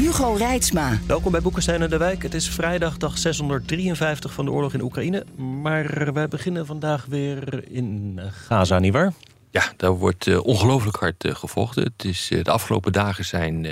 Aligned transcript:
Hugo 0.00 0.32
Reitsma. 0.32 0.98
Welkom 1.06 1.32
bij 1.32 1.40
Boekenstein 1.40 1.82
en 1.82 1.90
de 1.90 1.96
Wijk. 1.96 2.22
Het 2.22 2.34
is 2.34 2.48
vrijdag, 2.48 2.96
dag 2.96 3.18
653 3.18 4.32
van 4.32 4.44
de 4.44 4.50
oorlog 4.50 4.74
in 4.74 4.82
Oekraïne. 4.82 5.24
Maar 5.62 6.12
wij 6.12 6.28
beginnen 6.28 6.66
vandaag 6.66 7.04
weer 7.04 7.64
in 7.68 8.20
Gaza, 8.46 8.78
nietwaar? 8.78 9.12
Ja, 9.50 9.72
daar 9.76 9.90
wordt 9.90 10.26
uh, 10.26 10.44
ongelooflijk 10.44 10.96
hard 10.96 11.24
uh, 11.24 11.34
gevochten. 11.34 11.82
Het 11.82 12.04
is, 12.04 12.30
uh, 12.30 12.44
de 12.44 12.50
afgelopen 12.50 12.92
dagen 12.92 13.24
zijn 13.24 13.66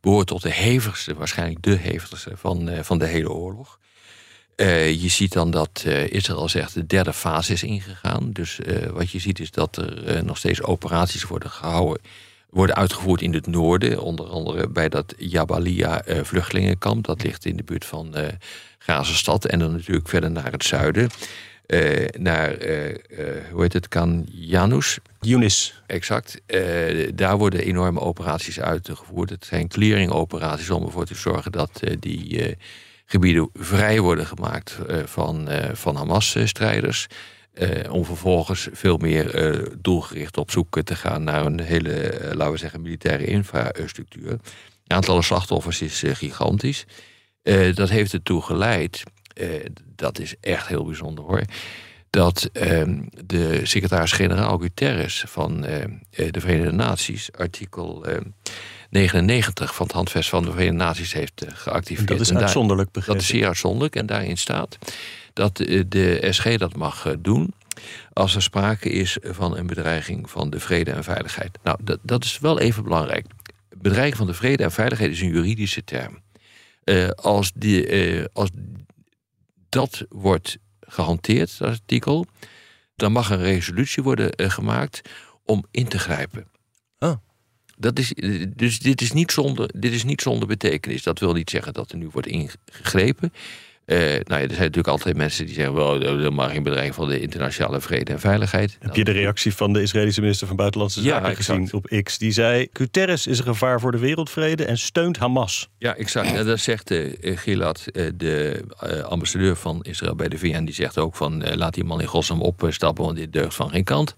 behoort 0.00 0.26
tot 0.26 0.42
de 0.42 0.52
hevigste, 0.52 1.14
waarschijnlijk 1.14 1.62
de 1.62 1.76
hevigste 1.76 2.30
van, 2.34 2.70
van 2.82 2.98
de 2.98 3.06
hele 3.06 3.30
oorlog. 3.30 3.78
je 4.56 5.08
ziet 5.08 5.32
dan 5.32 5.50
dat 5.50 5.84
Israël 6.08 6.48
zegt 6.48 6.74
de 6.74 6.86
derde 6.86 7.12
fase 7.12 7.52
is 7.52 7.62
ingegaan. 7.62 8.32
Dus 8.32 8.60
wat 8.92 9.10
je 9.10 9.18
ziet 9.18 9.40
is 9.40 9.50
dat 9.50 9.76
er 9.76 10.24
nog 10.24 10.36
steeds 10.38 10.62
operaties 10.62 11.24
worden 11.24 11.50
gehouden 11.50 12.02
worden 12.50 12.76
uitgevoerd 12.76 13.22
in 13.22 13.34
het 13.34 13.46
noorden. 13.46 14.00
Onder 14.00 14.26
andere 14.26 14.68
bij 14.68 14.88
dat 14.88 15.14
Jabalia 15.16 16.08
uh, 16.08 16.18
vluchtelingenkamp. 16.22 17.04
Dat 17.04 17.22
ligt 17.22 17.44
in 17.44 17.56
de 17.56 17.62
buurt 17.62 17.84
van 17.84 18.18
uh, 18.18 18.26
Gazastad. 18.78 19.44
En 19.44 19.58
dan 19.58 19.72
natuurlijk 19.72 20.08
verder 20.08 20.30
naar 20.30 20.52
het 20.52 20.64
zuiden. 20.64 21.08
Uh, 21.66 22.06
naar, 22.18 22.48
hoe 23.52 23.62
heet 23.62 23.72
het, 23.72 23.88
Kan 23.88 24.26
Janus. 24.30 24.98
Yunis. 25.20 25.82
Exact. 25.86 26.40
daar 27.14 27.38
worden 27.38 27.60
enorme 27.60 28.00
operaties 28.00 28.60
uitgevoerd. 28.60 29.30
Het 29.30 29.44
zijn 29.44 29.68
clearing-operaties 29.68 30.70
om 30.70 30.84
ervoor 30.84 31.04
te 31.04 31.14
zorgen 31.14 31.52
dat 31.52 31.80
die 32.00 32.56
gebieden 33.06 33.50
vrij 33.54 34.00
worden 34.00 34.26
gemaakt 34.26 34.78
van, 35.04 35.48
van 35.72 35.96
Hamas-strijders. 35.96 37.06
Uh, 37.60 37.92
om 37.92 38.04
vervolgens 38.04 38.68
veel 38.72 38.96
meer 38.96 39.50
uh, 39.50 39.66
doelgericht 39.78 40.36
op 40.36 40.50
zoek 40.50 40.82
te 40.82 40.94
gaan 40.94 41.24
naar 41.24 41.46
een 41.46 41.60
hele, 41.60 42.20
uh, 42.20 42.32
laten 42.34 42.52
we 42.52 42.58
zeggen, 42.58 42.82
militaire 42.82 43.24
infrastructuur. 43.24 44.30
Het 44.30 44.40
aantal 44.86 45.22
slachtoffers 45.22 45.82
is 45.82 46.02
gigantisch. 46.06 46.84
dat 47.74 47.88
heeft 47.88 48.12
ertoe 48.12 48.42
geleid, 48.42 49.02
dat 49.96 50.18
is 50.18 50.34
echt 50.40 50.66
heel 50.66 50.84
bijzonder 50.84 51.24
hoor, 51.24 51.42
dat 52.10 52.50
ehm, 52.52 53.00
de 53.26 53.60
secretaris-generaal 53.66 54.58
Guterres 54.58 55.24
van 55.26 55.60
de 56.10 56.40
Verenigde 56.40 56.72
Naties, 56.72 57.32
artikel 57.32 58.04
99 58.90 59.74
van 59.74 59.86
het 59.86 59.94
handvest 59.94 60.28
van 60.28 60.44
de 60.44 60.50
Verenigde 60.50 60.84
Naties, 60.84 61.12
heeft 61.12 61.44
geactiveerd. 61.48 62.08
Dat 62.08 62.20
is 62.20 62.34
uitzonderlijk 62.34 62.92
Dat 63.06 63.16
is 63.16 63.26
zeer 63.26 63.46
uitzonderlijk 63.46 63.96
en 63.96 64.06
daarin 64.06 64.36
staat 64.36 64.78
dat 65.38 65.56
de 65.88 66.26
SG 66.30 66.56
dat 66.56 66.76
mag 66.76 67.06
eh, 67.06 67.12
doen 67.18 67.54
als 68.12 68.34
er 68.34 68.42
sprake 68.42 68.90
is 68.90 69.18
van 69.20 69.56
een 69.56 69.66
bedreiging 69.66 70.30
van 70.30 70.50
de 70.50 70.60
vrede 70.60 70.90
en 70.90 71.04
veiligheid. 71.04 71.58
Nou, 71.62 71.78
dat, 71.82 71.98
dat 72.02 72.24
is 72.24 72.38
wel 72.38 72.58
even 72.58 72.82
belangrijk. 72.82 73.26
Bedreiging 73.76 74.16
van 74.16 74.26
de 74.26 74.34
vrede 74.34 74.62
en 74.62 74.72
veiligheid 74.72 75.10
is 75.10 75.20
een 75.20 75.32
juridische 75.32 75.84
term. 75.84 76.22
Uh, 76.84 77.08
als, 77.08 77.52
die, 77.54 78.16
uh, 78.18 78.24
als 78.32 78.50
dat 79.68 80.04
wordt 80.08 80.58
gehanteerd, 80.80 81.58
dat 81.58 81.68
artikel, 81.68 82.26
dan 82.96 83.12
mag 83.12 83.30
een 83.30 83.42
resolutie 83.42 84.02
worden 84.02 84.30
uh, 84.36 84.50
gemaakt 84.50 85.00
om 85.44 85.64
in 85.70 85.88
te 85.88 85.98
grijpen. 85.98 86.46
Oh. 86.98 87.14
Dat 87.76 87.98
is, 87.98 88.12
dus 88.56 88.78
dit 88.78 89.00
is, 89.00 89.12
niet 89.12 89.32
zonder, 89.32 89.80
dit 89.80 89.92
is 89.92 90.04
niet 90.04 90.20
zonder 90.20 90.48
betekenis. 90.48 91.02
Dat 91.02 91.18
wil 91.18 91.32
niet 91.32 91.50
zeggen 91.50 91.72
dat 91.72 91.90
er 91.90 91.98
nu 91.98 92.08
wordt 92.08 92.28
ingegrepen. 92.28 93.32
Uh, 93.88 93.98
nou 93.98 94.06
ja, 94.06 94.36
er 94.36 94.48
zijn 94.48 94.48
natuurlijk 94.48 94.88
altijd 94.88 95.16
mensen 95.16 95.46
die 95.46 95.54
zeggen: 95.54 95.74
wel, 95.74 95.98
dat 95.98 96.32
mag 96.32 96.50
geen 96.50 96.62
bedreiging 96.62 96.94
van 96.94 97.08
de 97.08 97.20
internationale 97.20 97.80
vrede 97.80 98.12
en 98.12 98.20
veiligheid. 98.20 98.76
Heb 98.80 98.96
je 98.96 99.04
de 99.04 99.10
reactie 99.10 99.54
van 99.54 99.72
de 99.72 99.82
Israëlische 99.82 100.20
minister 100.20 100.46
van 100.46 100.56
Buitenlandse 100.56 101.02
Zaken 101.02 101.28
ja, 101.28 101.34
gezien 101.34 101.72
op 101.72 102.02
X? 102.02 102.18
Die 102.18 102.32
zei: 102.32 102.68
Guterres 102.72 103.26
is 103.26 103.38
een 103.38 103.44
gevaar 103.44 103.80
voor 103.80 103.92
de 103.92 103.98
wereldvrede 103.98 104.64
en 104.64 104.78
steunt 104.78 105.18
Hamas. 105.18 105.68
Ja, 105.78 105.96
exact. 105.96 106.32
En 106.32 106.46
dat 106.46 106.60
zegt 106.60 106.90
uh, 106.90 107.12
Gilad, 107.20 107.84
uh, 107.92 108.10
de 108.14 108.64
ambassadeur 109.08 109.56
van 109.56 109.82
Israël 109.82 110.14
bij 110.14 110.28
de 110.28 110.38
VN, 110.38 110.64
die 110.64 110.74
zegt 110.74 110.98
ook: 110.98 111.16
van 111.16 111.56
laat 111.56 111.74
die 111.74 111.84
man 111.84 112.00
in 112.00 112.06
godsnaam 112.06 112.42
opstappen, 112.42 113.04
want 113.04 113.16
dit 113.16 113.32
deugt 113.32 113.54
van 113.54 113.70
geen 113.70 113.84
kant. 113.84 114.14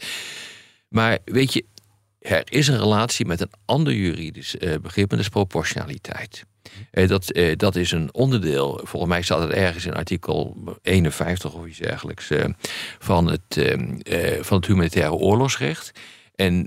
Maar 0.88 1.18
weet 1.24 1.52
je, 1.52 1.64
er 2.20 2.42
is 2.44 2.68
een 2.68 2.78
relatie 2.78 3.26
met 3.26 3.40
een 3.40 3.52
ander 3.64 3.94
juridisch 3.94 4.56
begrip, 4.82 5.10
en 5.10 5.16
dat 5.16 5.18
is 5.18 5.28
proportionaliteit. 5.28 6.44
Eh, 6.90 7.08
dat, 7.08 7.30
eh, 7.30 7.56
dat 7.56 7.76
is 7.76 7.92
een 7.92 8.14
onderdeel, 8.14 8.80
volgens 8.82 9.12
mij 9.12 9.22
staat 9.22 9.40
het 9.40 9.50
ergens 9.50 9.86
in 9.86 9.94
artikel 9.94 10.56
51 10.82 11.52
of 11.52 11.66
iets 11.66 11.78
dergelijks, 11.78 12.30
eh, 12.30 12.44
van, 12.98 13.26
het, 13.26 13.70
van 14.40 14.56
het 14.56 14.66
humanitaire 14.66 15.12
oorlogsrecht. 15.12 15.92
En 16.34 16.66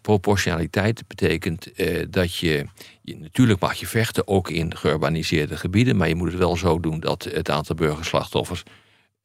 proportionaliteit 0.00 1.08
betekent 1.08 1.70
dat 2.10 2.36
je, 2.36 2.66
je, 3.02 3.18
natuurlijk 3.18 3.60
mag 3.60 3.74
je 3.74 3.86
vechten, 3.86 4.28
ook 4.28 4.50
in 4.50 4.76
geurbaniseerde 4.76 5.56
gebieden, 5.56 5.96
maar 5.96 6.08
je 6.08 6.14
moet 6.14 6.28
het 6.28 6.38
wel 6.38 6.56
zo 6.56 6.80
doen 6.80 7.00
dat 7.00 7.24
het 7.24 7.50
aantal 7.50 7.74
burgerslachtoffers 7.74 8.62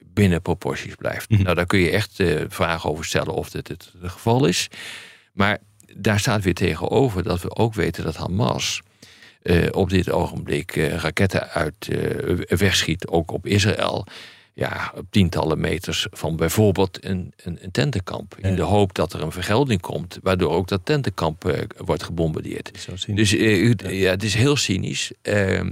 binnen 0.06 0.42
proporties 0.42 0.94
blijft. 0.94 1.30
Mhm. 1.30 1.42
Nou, 1.42 1.54
daar 1.54 1.66
kun 1.66 1.78
je 1.78 1.90
echt 1.90 2.22
vragen 2.48 2.90
over 2.90 3.04
stellen 3.04 3.34
of 3.34 3.50
dit 3.50 3.68
het, 3.68 3.92
het 4.00 4.10
geval 4.10 4.46
is. 4.46 4.68
Maar 5.32 5.58
daar 5.96 6.20
staat 6.20 6.42
weer 6.42 6.54
tegenover 6.54 7.22
dat 7.22 7.42
we 7.42 7.56
ook 7.56 7.74
weten 7.74 8.04
dat 8.04 8.16
Hamas 8.16 8.82
uh, 9.42 9.66
op 9.70 9.90
dit 9.90 10.10
ogenblik 10.10 10.76
uh, 10.76 10.94
raketten 10.94 11.48
uit 11.48 11.88
uh, 11.90 12.38
wegschiet, 12.46 13.06
ook 13.06 13.30
op 13.30 13.46
Israël. 13.46 14.06
Ja, 14.54 14.92
op 14.96 15.06
tientallen 15.10 15.60
meters 15.60 16.06
van 16.10 16.36
bijvoorbeeld 16.36 17.04
een, 17.04 17.32
een, 17.36 17.58
een 17.62 17.70
tentenkamp. 17.70 18.36
In 18.40 18.56
de 18.56 18.62
hoop 18.62 18.94
dat 18.94 19.12
er 19.12 19.22
een 19.22 19.32
vergelding 19.32 19.80
komt, 19.80 20.18
waardoor 20.22 20.50
ook 20.50 20.68
dat 20.68 20.80
tentenkamp 20.84 21.66
wordt 21.76 22.02
gebombardeerd. 22.02 22.70
Dus 23.06 23.30
ja. 23.30 23.88
ja. 23.88 24.10
het 24.10 24.22
is 24.22 24.34
heel 24.34 24.56
cynisch. 24.56 25.12
Ehm, 25.22 25.70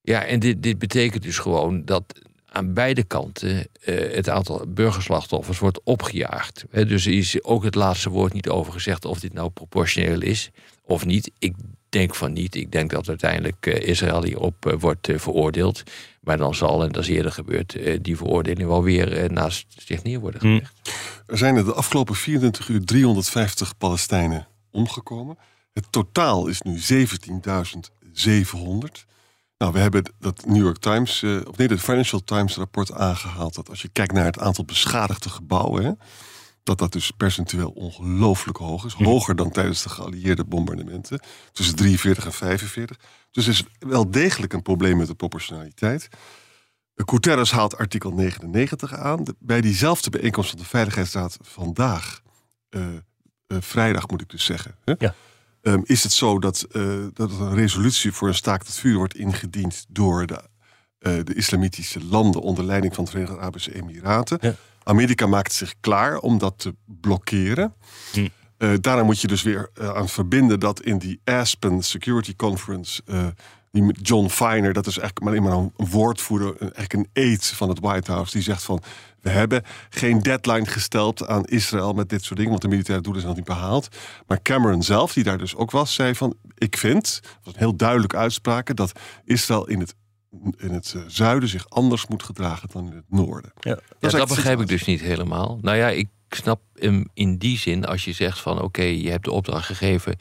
ja, 0.00 0.24
en 0.24 0.38
dit, 0.38 0.62
dit 0.62 0.78
betekent 0.78 1.22
dus 1.22 1.38
gewoon 1.38 1.84
dat 1.84 2.04
aan 2.48 2.74
beide 2.74 3.04
kanten 3.04 3.66
het 4.12 4.28
aantal 4.28 4.64
burgerslachtoffers 4.68 5.58
wordt 5.58 5.80
opgejaagd. 5.84 6.64
dus 6.70 7.06
er 7.06 7.12
is 7.12 7.44
ook 7.44 7.64
het 7.64 7.74
laatste 7.74 8.10
woord 8.10 8.32
niet 8.32 8.48
over 8.48 8.72
gezegd 8.72 9.04
of 9.04 9.20
dit 9.20 9.32
nou 9.32 9.50
proportioneel 9.50 10.20
is 10.20 10.50
of 10.82 11.04
niet. 11.04 11.30
Ik 11.38 11.54
denk 11.88 12.14
van 12.14 12.32
niet. 12.32 12.54
Ik 12.54 12.72
denk 12.72 12.90
dat 12.90 13.08
uiteindelijk 13.08 13.66
uh, 13.66 13.88
Israël 13.88 14.24
hierop 14.24 14.66
uh, 14.66 14.74
wordt 14.78 15.08
uh, 15.08 15.18
veroordeeld. 15.18 15.82
Maar 16.20 16.36
dan 16.36 16.54
zal, 16.54 16.82
en 16.82 16.92
dat 16.92 17.02
is 17.02 17.08
eerder 17.08 17.32
gebeurd, 17.32 17.78
die 18.02 18.16
veroordeling 18.16 18.68
wel 18.68 18.82
weer 18.82 19.32
naast 19.32 19.66
zich 19.76 20.02
neer 20.02 20.20
worden 20.20 20.40
hm. 20.40 20.46
gelegd. 20.46 20.74
Er 21.26 21.38
zijn 21.38 21.56
er 21.56 21.64
de 21.64 21.72
afgelopen 21.72 22.14
24 22.14 22.68
uur 22.68 22.84
350 22.84 23.78
Palestijnen 23.78 24.46
omgekomen. 24.70 25.38
Het 25.72 25.86
totaal 25.90 26.46
is 26.46 26.62
nu 26.62 26.78
17.700. 26.78 26.82
Nou, 29.58 29.72
we 29.72 29.78
hebben 29.78 30.12
dat 30.18 30.46
New 30.46 30.62
York 30.62 30.78
Times, 30.78 31.22
of 31.22 31.56
nee, 31.56 31.68
de 31.68 31.78
Financial 31.78 32.24
Times 32.24 32.56
rapport 32.56 32.92
aangehaald. 32.92 33.54
Dat 33.54 33.68
als 33.68 33.82
je 33.82 33.88
kijkt 33.88 34.12
naar 34.12 34.24
het 34.24 34.38
aantal 34.38 34.64
beschadigde 34.64 35.28
gebouwen. 35.28 35.84
Hè, 35.84 35.92
dat 36.62 36.78
dat 36.78 36.92
dus 36.92 37.10
percentueel 37.10 37.70
ongelooflijk 37.70 38.58
hoog 38.58 38.84
is. 38.84 38.92
Hoger 38.92 39.36
dan 39.36 39.50
tijdens 39.50 39.82
de 39.82 39.88
geallieerde 39.88 40.44
bombardementen. 40.44 41.20
Tussen 41.52 41.76
43 41.76 42.24
en 42.24 42.32
45. 42.32 42.96
Dus 43.30 43.44
er 43.44 43.52
is 43.52 43.64
wel 43.78 44.10
degelijk 44.10 44.52
een 44.52 44.62
probleem 44.62 44.96
met 44.96 45.06
de 45.06 45.14
proportionaliteit. 45.14 46.08
Guterres 46.94 47.50
haalt 47.50 47.76
artikel 47.76 48.12
99 48.12 48.94
aan. 48.94 49.22
Bij 49.38 49.60
diezelfde 49.60 50.10
bijeenkomst 50.10 50.50
van 50.50 50.58
de 50.58 50.64
Veiligheidsraad 50.64 51.38
vandaag, 51.42 52.20
uh, 52.70 52.86
uh, 52.86 53.58
vrijdag 53.60 54.08
moet 54.08 54.20
ik 54.20 54.28
dus 54.28 54.44
zeggen, 54.44 54.76
hè? 54.84 54.94
Ja. 54.98 55.14
Um, 55.62 55.82
is 55.84 56.02
het 56.02 56.12
zo 56.12 56.38
dat, 56.38 56.66
uh, 56.72 57.06
dat 57.12 57.30
een 57.30 57.54
resolutie 57.54 58.12
voor 58.12 58.28
een 58.28 58.34
staakt 58.34 58.66
het 58.66 58.76
vuur 58.76 58.96
wordt 58.96 59.14
ingediend 59.14 59.86
door 59.88 60.26
de, 60.26 60.42
de 60.98 61.34
islamitische 61.34 62.04
landen 62.04 62.40
onder 62.40 62.64
leiding 62.64 62.94
van 62.94 63.04
de 63.04 63.10
Verenigde 63.10 63.38
Arabische 63.38 63.74
Emiraten. 63.74 64.38
Ja. 64.40 64.54
Amerika 64.82 65.26
maakt 65.26 65.52
zich 65.52 65.74
klaar 65.80 66.18
om 66.18 66.38
dat 66.38 66.58
te 66.58 66.74
blokkeren. 66.84 67.74
Hm. 68.12 68.28
Uh, 68.58 68.72
daarna 68.80 69.02
moet 69.02 69.20
je 69.20 69.26
dus 69.26 69.42
weer 69.42 69.70
aan 69.74 70.08
verbinden 70.08 70.60
dat 70.60 70.80
in 70.80 70.98
die 70.98 71.20
Aspen 71.24 71.82
Security 71.82 72.36
Conference 72.36 73.02
die 73.70 73.82
met 73.82 73.98
John 74.02 74.28
Feiner, 74.28 74.72
dat 74.72 74.86
is 74.86 74.98
eigenlijk 74.98 75.20
maar 75.20 75.32
alleen 75.32 75.48
maar 75.62 75.70
een 75.76 75.86
woordvoerder, 75.90 76.48
een- 76.48 76.72
eigenlijk 76.74 76.92
een 76.92 77.22
aide 77.24 77.44
van 77.44 77.68
het 77.68 77.80
White 77.80 78.12
House, 78.12 78.32
die 78.32 78.42
zegt 78.42 78.62
van 78.62 78.82
we 79.20 79.30
hebben 79.30 79.62
geen 79.90 80.22
deadline 80.22 80.66
gesteld 80.66 81.26
aan 81.26 81.44
Israël 81.44 81.92
met 81.92 82.08
dit 82.08 82.22
soort 82.22 82.34
dingen, 82.36 82.50
want 82.50 82.62
de 82.62 82.68
militaire 82.68 83.02
doelen 83.04 83.22
zijn 83.22 83.34
nog 83.36 83.46
niet 83.46 83.56
behaald. 83.58 83.88
Maar 84.26 84.42
Cameron 84.42 84.82
zelf, 84.82 85.12
die 85.12 85.24
daar 85.24 85.38
dus 85.38 85.56
ook 85.56 85.70
was, 85.70 85.94
zei 85.94 86.14
van 86.14 86.34
ik 86.54 86.76
vind, 86.76 87.20
dat 87.22 87.32
was 87.44 87.52
een 87.54 87.58
heel 87.60 87.76
duidelijke 87.76 88.16
uitspraak, 88.16 88.76
dat 88.76 88.92
Israël 89.24 89.68
in 89.68 89.80
het, 89.80 89.94
in 90.56 90.70
het 90.72 90.92
eh, 90.96 91.02
zuiden 91.06 91.48
zich 91.48 91.68
anders 91.68 92.06
moet 92.06 92.22
gedragen 92.22 92.68
dan 92.72 92.86
in 92.90 92.96
het 92.96 93.04
noorden. 93.08 93.52
Ja. 93.60 93.78
Dat 94.00 94.28
begrijp 94.28 94.60
ik 94.60 94.66
dus 94.68 94.84
niet 94.84 95.00
helemaal. 95.00 95.58
Nou 95.62 95.76
ja, 95.76 95.88
ik 95.88 96.08
snap 96.28 96.60
hem 96.74 97.08
in 97.14 97.36
die 97.38 97.58
zin 97.58 97.84
als 97.84 98.04
je 98.04 98.12
zegt 98.12 98.38
van 98.40 98.62
oké, 98.62 98.82
je 98.82 99.10
hebt 99.10 99.24
de 99.24 99.30
opdracht 99.30 99.66
gegeven 99.66 100.16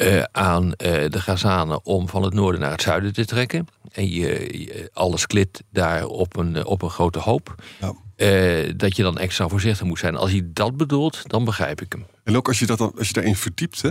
eh, 0.00 0.22
aan 0.32 0.74
eh, 0.74 1.10
de 1.10 1.20
Gazanen 1.20 1.84
om 1.84 2.08
van 2.08 2.22
het 2.22 2.34
noorden 2.34 2.60
naar 2.60 2.70
het 2.70 2.82
zuiden 2.82 3.12
te 3.12 3.24
trekken. 3.24 3.66
En 3.92 4.08
je, 4.10 4.58
je- 4.58 4.90
alles 4.92 5.26
klit 5.26 5.62
daar 5.70 6.04
op 6.06 6.36
een, 6.36 6.56
eh, 6.56 6.66
op 6.66 6.82
een 6.82 6.90
grote 6.90 7.18
hoop. 7.18 7.54
Ja. 7.80 7.94
Dat 8.76 8.96
je 8.96 9.02
dan 9.02 9.18
extra 9.18 9.48
voorzichtig 9.48 9.86
moet 9.86 9.98
zijn. 9.98 10.16
Als 10.16 10.30
hij 10.30 10.42
dat 10.44 10.76
bedoelt, 10.76 11.22
dan 11.28 11.44
begrijp 11.44 11.80
ik 11.80 11.92
hem. 11.92 12.06
En 12.24 12.36
ook 12.36 12.48
als 12.48 12.58
je, 12.58 12.66
dat 12.66 12.78
dan, 12.78 12.92
als 12.98 13.06
je 13.06 13.12
daarin 13.12 13.36
verdiept, 13.36 13.82
hè, 13.82 13.90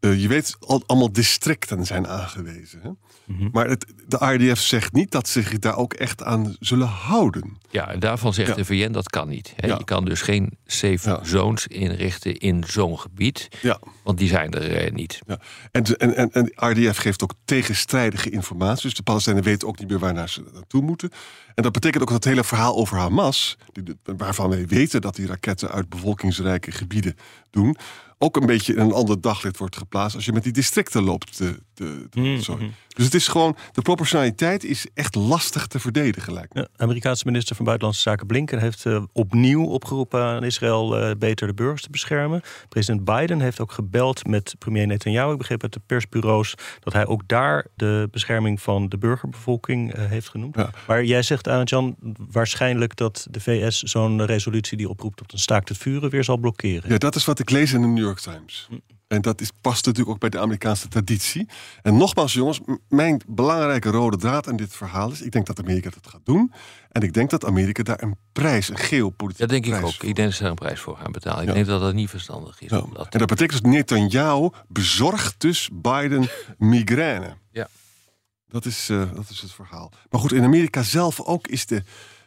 eh, 0.00 0.20
je 0.22 0.28
weet, 0.28 0.56
al, 0.60 0.82
allemaal 0.86 1.12
districten 1.12 1.86
zijn 1.86 2.06
aangewezen. 2.08 2.80
Hè? 2.82 2.90
Mhm. 3.34 3.48
Maar 3.52 3.68
het, 3.68 3.86
de 4.08 4.16
RDF 4.34 4.60
zegt 4.60 4.92
niet 4.92 5.10
dat 5.10 5.28
ze 5.28 5.42
zich 5.42 5.58
daar 5.58 5.76
ook 5.76 5.92
echt 5.92 6.22
aan 6.22 6.56
zullen 6.60 6.86
houden. 6.86 7.58
Ja, 7.70 7.88
en 7.88 8.00
daarvan 8.00 8.34
zegt 8.34 8.48
Ja. 8.48 8.54
de 8.54 8.64
VN 8.64 8.92
dat 8.92 9.08
kan 9.10 9.28
niet. 9.28 9.52
Hè. 9.56 9.66
Ja. 9.66 9.76
Je 9.78 9.84
kan 9.84 10.04
dus 10.04 10.22
geen 10.22 10.58
safe 10.66 11.08
Ja. 11.10 11.24
zones 11.24 11.66
inrichten 11.66 12.36
in 12.36 12.64
zo'n 12.66 12.98
gebied. 12.98 13.48
Ja. 13.62 13.80
Want 14.04 14.18
die 14.18 14.28
zijn 14.28 14.52
er 14.52 14.76
eh, 14.76 14.92
niet. 14.92 15.20
Ja. 15.26 15.40
En, 15.70 15.82
de- 15.82 15.96
en, 15.96 16.30
en, 16.32 16.52
RDF 16.54 16.96
geeft 16.96 17.22
ook 17.22 17.34
tegenstrijdige 17.44 18.30
informatie. 18.30 18.82
Dus 18.82 18.94
de 18.94 19.02
Palestijnen 19.02 19.42
weten 19.42 19.68
ook 19.68 19.78
niet 19.78 19.88
meer 19.88 19.98
waar 19.98 20.14
naar 20.14 20.28
ze 20.28 20.44
naartoe 20.52 20.82
moeten. 20.82 21.10
En 21.54 21.62
dat 21.62 21.72
betekent 21.72 22.02
ook 22.02 22.08
dat 22.08 22.24
het 22.24 22.32
hele 22.32 22.44
verhaal 22.44 22.76
over 22.76 22.96
Hamas, 22.98 23.56
die, 23.72 23.96
waarvan 24.16 24.50
wij 24.50 24.66
weten 24.66 25.00
dat 25.00 25.16
die 25.16 25.26
raketten 25.26 25.70
uit 25.70 25.88
bevolkingsrijke 25.88 26.70
gebieden 26.72 27.16
doen, 27.50 27.76
ook 28.22 28.36
een 28.36 28.46
beetje 28.46 28.74
in 28.74 28.80
een 28.80 28.92
ander 28.92 29.20
daglicht 29.20 29.56
wordt 29.58 29.76
geplaatst 29.76 30.16
als 30.16 30.24
je 30.24 30.32
met 30.32 30.42
die 30.42 30.52
districten 30.52 31.02
loopt. 31.02 31.36
Te- 31.36 31.58
Mhm. 32.14 32.40
sorry. 32.40 32.70
Dus 32.88 33.04
het 33.04 33.14
is 33.14 33.28
gewoon, 33.28 33.56
de 33.72 33.82
proportionaliteit 33.82 34.64
is 34.64 34.86
echt 34.94 35.14
lastig 35.14 35.66
te 35.66 35.78
verdedigen, 35.80 36.32
lijkt 36.32 36.54
me. 36.54 36.60
Ja, 36.60 36.68
Amerikaanse 36.76 37.22
minister 37.26 37.56
van 37.56 37.64
Buitenlandse 37.64 38.02
Zaken 38.02 38.26
Blinken 38.26 38.58
heeft 38.58 38.86
eh, 38.86 39.02
opnieuw 39.12 39.64
opgeroepen 39.64 40.22
aan 40.22 40.44
Israël 40.44 40.96
eh, 40.98 41.16
beter 41.18 41.46
de 41.46 41.54
burgers 41.54 41.82
te 41.82 41.90
beschermen. 41.90 42.42
President 42.68 43.04
Biden 43.04 43.40
heeft 43.40 43.60
ook 43.60 43.72
gebeld 43.72 44.26
met 44.26 44.54
premier 44.58 44.86
Netanyahu. 44.86 45.32
Ik 45.32 45.38
begreep 45.38 45.62
uit 45.62 45.72
de 45.72 45.80
persbureaus 45.86 46.54
dat 46.80 46.92
hij 46.92 47.06
ook 47.06 47.22
daar 47.28 47.66
de 47.74 48.08
bescherming 48.10 48.60
van 48.62 48.88
de 48.88 48.98
burgerbevolking 48.98 49.92
eh, 49.92 50.04
heeft 50.06 50.28
genoemd. 50.28 50.56
Ja. 50.56 50.70
Maar 50.86 51.04
jij 51.04 51.22
zegt 51.22 51.48
aan 51.48 51.64
Jan 51.64 51.96
waarschijnlijk 52.30 52.96
dat 52.96 53.26
de 53.30 53.40
VS 53.40 53.82
zo'n 53.82 54.24
resolutie 54.26 54.76
die 54.76 54.88
oproept 54.88 55.16
tot 55.16 55.32
een 55.32 55.38
staakt 55.38 55.68
het 55.68 55.78
vuren 55.78 56.10
weer 56.10 56.24
zal 56.24 56.36
blokkeren. 56.36 56.90
Ja, 56.90 56.98
dat 56.98 57.14
is 57.16 57.24
wat 57.24 57.38
ik 57.38 57.50
lees 57.50 57.72
in 57.72 57.80
de 57.80 57.86
New 57.86 58.08
York 58.10 58.20
Times. 58.20 58.68
En 59.06 59.20
dat 59.22 59.40
is, 59.40 59.50
past 59.60 59.86
natuurlijk 59.86 60.14
ook 60.14 60.20
bij 60.20 60.30
de 60.30 60.38
Amerikaanse 60.38 60.88
traditie. 60.88 61.48
En 61.82 61.96
nogmaals, 61.96 62.32
jongens, 62.32 62.60
mijn 62.88 63.20
belangrijke 63.28 63.90
rode 63.90 64.16
draad 64.16 64.46
in 64.46 64.56
dit 64.56 64.72
verhaal 64.76 65.10
is: 65.10 65.20
ik 65.22 65.30
denk 65.32 65.46
dat 65.46 65.58
Amerika 65.58 65.90
dat 65.90 66.06
gaat 66.06 66.24
doen. 66.24 66.52
En 66.90 67.02
ik 67.02 67.12
denk 67.12 67.30
dat 67.30 67.44
Amerika 67.44 67.82
daar 67.82 68.02
een 68.02 68.16
prijs, 68.32 68.68
een 68.68 68.78
geopolitieke 68.78 69.40
Dat 69.40 69.48
denk 69.50 69.64
ik 69.64 69.70
prijs 69.70 69.84
ook. 69.84 70.00
voor- 70.00 70.08
Ik 70.08 70.14
denk 70.14 70.26
dat 70.28 70.36
ze 70.36 70.42
daar 70.42 70.50
een 70.50 70.56
prijs 70.58 70.80
voor 70.80 70.96
gaan 70.96 71.12
betalen. 71.12 71.42
Ik 71.42 71.48
Ja. 71.48 71.54
denk 71.54 71.66
dat 71.66 71.80
dat 71.80 71.94
niet 71.94 72.10
verstandig 72.10 72.60
is. 72.60 72.70
Ja. 72.70 72.78
om 72.78 72.94
dat- 72.94 73.12
En 73.12 73.18
dat 73.18 73.28
betekent 73.28 73.62
dus 73.62 73.72
Netanyahu 73.72 74.48
bezorgt 74.68 75.40
dus 75.40 75.68
Biden 75.72 76.28
migraine. 76.58 77.36
Ja. 77.50 77.68
Dat 78.48 78.64
is, 78.64 78.88
eh, 78.88 79.14
dat 79.14 79.30
is 79.30 79.40
het 79.40 79.52
verhaal. 79.52 79.92
Maar 80.10 80.20
goed, 80.20 80.32
in 80.32 80.44
Amerika 80.44 80.82
zelf 80.82 81.20
ook 81.20 81.46
is 81.46 81.66
de, 81.66 81.82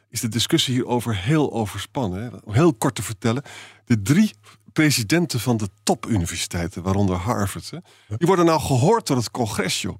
is 0.09 0.19
de 0.21 0.27
discussie 0.29 0.73
hierover 0.73 1.15
heel 1.17 1.53
overspannen. 1.53 2.23
Hè. 2.23 2.29
Om 2.43 2.53
heel 2.53 2.73
kort 2.73 2.95
te 2.95 3.03
vertellen. 3.03 3.43
De 3.85 4.01
drie 4.01 4.33
presidenten 4.73 5.39
van 5.39 5.57
de 5.57 5.69
topuniversiteiten, 5.83 6.83
waaronder 6.83 7.15
Harvard... 7.15 7.69
Hè, 7.69 7.77
die 8.17 8.27
worden 8.27 8.45
nou 8.45 8.61
gehoord 8.61 9.07
door 9.07 9.17
het 9.17 9.31
congres, 9.31 9.81
joh. 9.81 9.95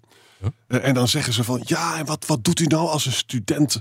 Eh, 0.67 0.87
En 0.87 0.93
dan 0.93 1.07
zeggen 1.07 1.33
ze 1.33 1.43
van, 1.43 1.61
ja, 1.65 1.97
en 1.97 2.05
wat, 2.05 2.25
wat 2.25 2.43
doet 2.43 2.59
u 2.59 2.65
nou 2.65 2.87
als 2.87 3.05
een 3.05 3.11
student 3.11 3.79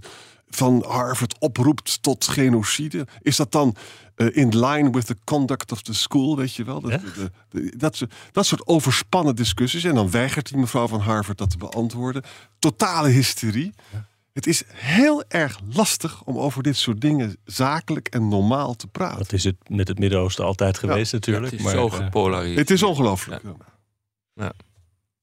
van 0.49 0.85
Harvard 0.89 1.39
oproept 1.39 2.03
tot 2.03 2.29
genocide? 2.29 3.06
Is 3.21 3.37
dat 3.37 3.53
dan 3.53 3.77
eh, 4.15 4.27
in 4.37 4.59
line 4.59 4.91
with 4.91 5.06
the 5.06 5.17
conduct 5.25 5.73
of 5.73 5.83
the 5.83 5.94
school, 5.94 6.37
weet 6.37 6.55
je 6.55 6.65
wel? 6.65 6.81
Dat, 6.81 6.91
Ja? 6.91 6.99
de- 6.99 7.31
de- 7.49 7.77
dat, 7.77 8.03
dat 8.33 8.47
soort 8.47 8.67
overspannen 8.67 9.37
discussies. 9.37 9.85
En 9.85 9.95
dan 9.95 10.11
weigert 10.11 10.49
die 10.49 10.56
mevrouw 10.59 10.88
van 10.88 11.00
Harvard 11.00 11.38
dat 11.38 11.50
te 11.50 11.56
beantwoorden. 11.56 12.23
Totale 12.59 13.09
hysterie. 13.09 13.73
Het 14.32 14.46
is 14.46 14.62
heel 14.73 15.25
erg 15.29 15.61
lastig 15.73 16.23
om 16.25 16.38
over 16.38 16.62
dit 16.62 16.76
soort 16.76 17.00
dingen 17.00 17.37
zakelijk 17.44 18.08
en 18.08 18.29
normaal 18.29 18.75
te 18.75 18.87
praten. 18.87 19.19
Dat 19.19 19.32
is 19.32 19.44
het 19.44 19.56
met 19.69 19.88
het 19.88 19.99
Midden-Oosten 19.99 20.44
altijd 20.44 20.79
geweest 20.79 21.12
natuurlijk. 21.12 21.50
het 21.50 21.55
is 21.61 21.64
maar, 21.64 21.75
zo 21.75 21.87
eh, 21.87 21.93
gepolariseerd. 21.93 22.58
Het 22.58 22.70
is 22.70 22.82
ongelooflijk. 22.82 23.43
ja. 24.34 24.52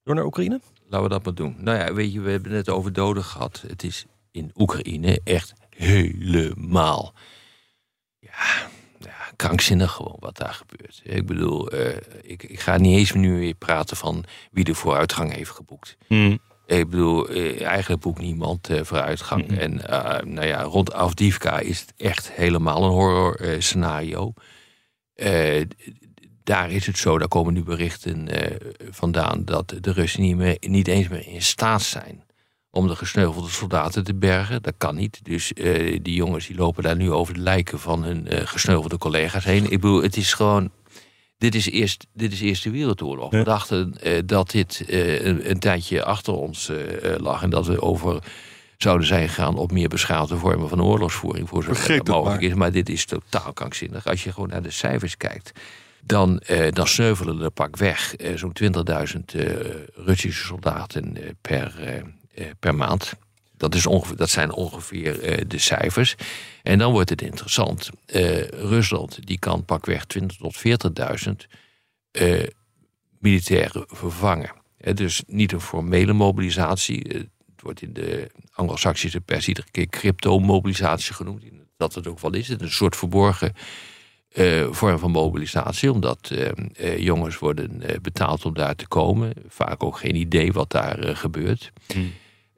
door 0.04 0.16
naar 0.16 0.26
Oekraïne? 0.26 0.62
Laten 0.88 1.04
we 1.08 1.14
dat 1.14 1.24
maar 1.24 1.34
doen. 1.34 1.56
Nou 1.58 1.78
ja, 1.78 1.94
weet 1.94 2.14
je, 2.14 2.20
we 2.22 2.32
hebben 2.32 2.52
het 2.52 2.70
over 2.70 2.94
doden 2.94 3.24
gehad. 3.24 3.64
Het 3.68 3.84
is 3.84 4.06
in 4.32 4.52
Oekraïne 4.56 5.22
echt 5.24 5.54
helemaal 5.70 7.14
ja, 8.20 8.70
ja, 9.00 9.32
krankzinnig 9.36 9.92
gewoon 9.92 10.18
wat 10.20 10.38
daar 10.38 10.54
gebeurt. 10.54 11.02
Ik 11.04 11.26
bedoel, 11.26 11.70
eh, 11.72 11.98
ik, 12.22 12.44
ik 12.44 12.60
ga 12.60 12.78
niet 12.78 12.98
eens 12.98 13.12
nu 13.12 13.40
weer 13.40 13.54
praten 13.54 13.98
van 13.98 14.24
wie 14.52 14.64
de 14.64 14.76
vooruitgang 14.76 15.34
heeft 15.34 15.52
geboekt. 15.52 15.98
Ik 16.78 16.90
bedoel, 16.90 17.30
eh, 17.30 17.66
eigenlijk 17.66 18.02
boekt 18.02 18.22
niemand 18.22 18.70
eh, 18.70 18.84
vooruitgang. 18.84 19.58
En 19.58 19.88
eh, 19.88 20.26
nou 20.26 20.48
ja, 20.48 20.62
rond 20.62 20.94
Avdivka 20.94 21.60
is 21.60 21.80
het 21.80 21.94
echt 21.98 22.32
helemaal 22.32 22.84
een 22.84 22.92
horror 22.92 23.40
scenario. 23.60 24.34
Daar 26.44 26.72
is 26.72 26.86
het 26.86 26.98
zo, 26.98 27.18
daar 27.18 27.28
komen 27.28 27.54
nu 27.54 27.64
berichten 27.64 28.28
vandaan 28.90 29.46
dat 29.46 29.74
de 29.82 29.92
Russen 29.92 30.22
niet, 30.22 30.36
meer, 30.36 30.58
niet 30.60 30.88
eens 30.88 31.08
meer 31.08 31.28
in 31.28 31.42
staat 31.42 31.82
zijn 31.82 32.24
om 32.72 32.88
de 32.88 32.96
gesneuvelde 32.96 33.50
soldaten 33.50 34.04
te 34.04 34.16
bergen. 34.16 34.62
Dat 34.62 34.74
kan 34.78 34.96
niet. 34.96 35.20
Dus 35.24 35.52
die 36.02 36.14
jongens 36.14 36.48
die 36.48 36.56
lopen 36.56 36.84
daar 36.84 36.96
nu 36.96 37.12
over 37.12 37.34
de 37.34 37.40
lijken 37.40 37.80
van 37.80 38.04
hun 38.04 38.48
gesneuvelde 38.48 38.98
collega's 38.98 39.44
heen. 39.44 39.64
Ik 39.64 39.82
bedoel, 39.82 40.02
het 40.02 40.18
is 40.18 40.34
gewoon. 40.34 40.72
Dit 41.40 41.56
is, 41.56 41.70
eerst, 41.70 42.08
dit 42.14 42.32
is 42.32 42.42
Eerste 42.42 42.70
Wereldoorlog. 42.70 43.32
Ja. 43.32 43.38
We 43.38 43.44
dachten 43.44 43.94
eh, 44.02 44.22
dat 44.26 44.50
dit 44.50 44.84
eh, 44.88 45.26
een, 45.26 45.50
een 45.50 45.60
tijdje 45.60 46.04
achter 46.04 46.34
ons 46.34 46.70
eh, 46.70 46.78
lag. 47.18 47.44
En 47.44 47.50
dat 47.50 47.66
we 47.66 47.82
over 47.82 48.24
zouden 48.78 49.08
zijn 49.08 49.28
gegaan 49.28 49.58
op 49.58 49.72
meer 49.72 49.88
beschaafde 49.88 50.38
vormen 50.38 50.70
van 50.70 50.84
oorlogsvoering. 50.84 51.50
Voor 51.50 51.64
zover 51.64 51.88
dat 51.88 51.98
het 51.98 52.08
mogelijk 52.08 52.42
maar. 52.42 52.50
is. 52.50 52.56
Maar 52.56 52.72
dit 52.72 52.90
is 52.90 53.06
totaal 53.06 53.54
krankzinnig. 53.54 54.06
Als 54.06 54.24
je 54.24 54.34
gewoon 54.34 54.50
naar 54.50 54.62
de 54.62 54.72
cijfers 54.72 55.18
kijkt. 55.18 55.52
Dan, 56.04 56.40
eh, 56.40 56.72
dan 56.72 56.88
sneuvelen 56.88 57.42
er 57.42 57.52
pak 57.52 57.78
weg 57.78 58.16
eh, 58.16 58.38
zo'n 58.38 58.54
20.000 58.54 59.36
eh, 59.36 59.46
Russische 59.96 60.46
soldaten 60.46 61.18
per, 61.42 61.74
per 62.60 62.76
maand. 62.76 63.14
Dat, 63.60 63.76
is 63.76 63.86
ongeveer, 63.86 64.16
dat 64.16 64.30
zijn 64.30 64.52
ongeveer 64.52 65.22
eh, 65.22 65.46
de 65.48 65.58
cijfers. 65.58 66.16
En 66.64 66.78
dan 66.78 66.92
wordt 66.92 67.10
het 67.10 67.22
interessant. 67.22 67.90
Eh, 68.06 68.48
Rusland 68.48 69.28
die 69.28 69.40
kan 69.40 69.66
pakweg 69.66 70.04
20.000 70.20 70.26
tot 70.38 70.62
40.000 71.28 71.32
eh, 72.12 72.48
militairen 73.20 73.86
vervangen. 73.88 74.52
Dus 74.94 75.24
niet 75.28 75.52
een 75.52 75.62
formele 75.62 76.14
mobilisatie. 76.14 77.00
Het 77.08 77.62
wordt 77.62 77.82
in 77.82 77.94
de 77.94 78.32
Anglo-Saxische 78.54 79.22
pers 79.22 79.48
iedere 79.48 79.68
keer 79.72 79.88
crypto-mobilisatie 79.88 81.14
genoemd. 81.14 81.44
Dat 81.78 81.96
het 81.96 82.08
ook 82.08 82.20
wel 82.20 82.34
is. 82.34 82.48
Het 82.48 82.62
is 82.62 82.68
een 82.68 82.74
soort 82.74 82.96
verborgen 82.96 83.54
vorm 84.72 85.00
van 85.00 85.12
mobilisatie. 85.12 85.92
Omdat 85.92 86.32
jongens 86.98 87.38
worden 87.38 87.82
betaald 88.02 88.46
om 88.46 88.54
daar 88.54 88.76
te 88.76 88.88
komen. 88.88 89.34
Vaak 89.48 89.84
ook 89.84 89.98
geen 89.98 90.16
idee 90.16 90.52
wat 90.52 90.72
daar 90.72 91.16
gebeurt. 91.16 91.72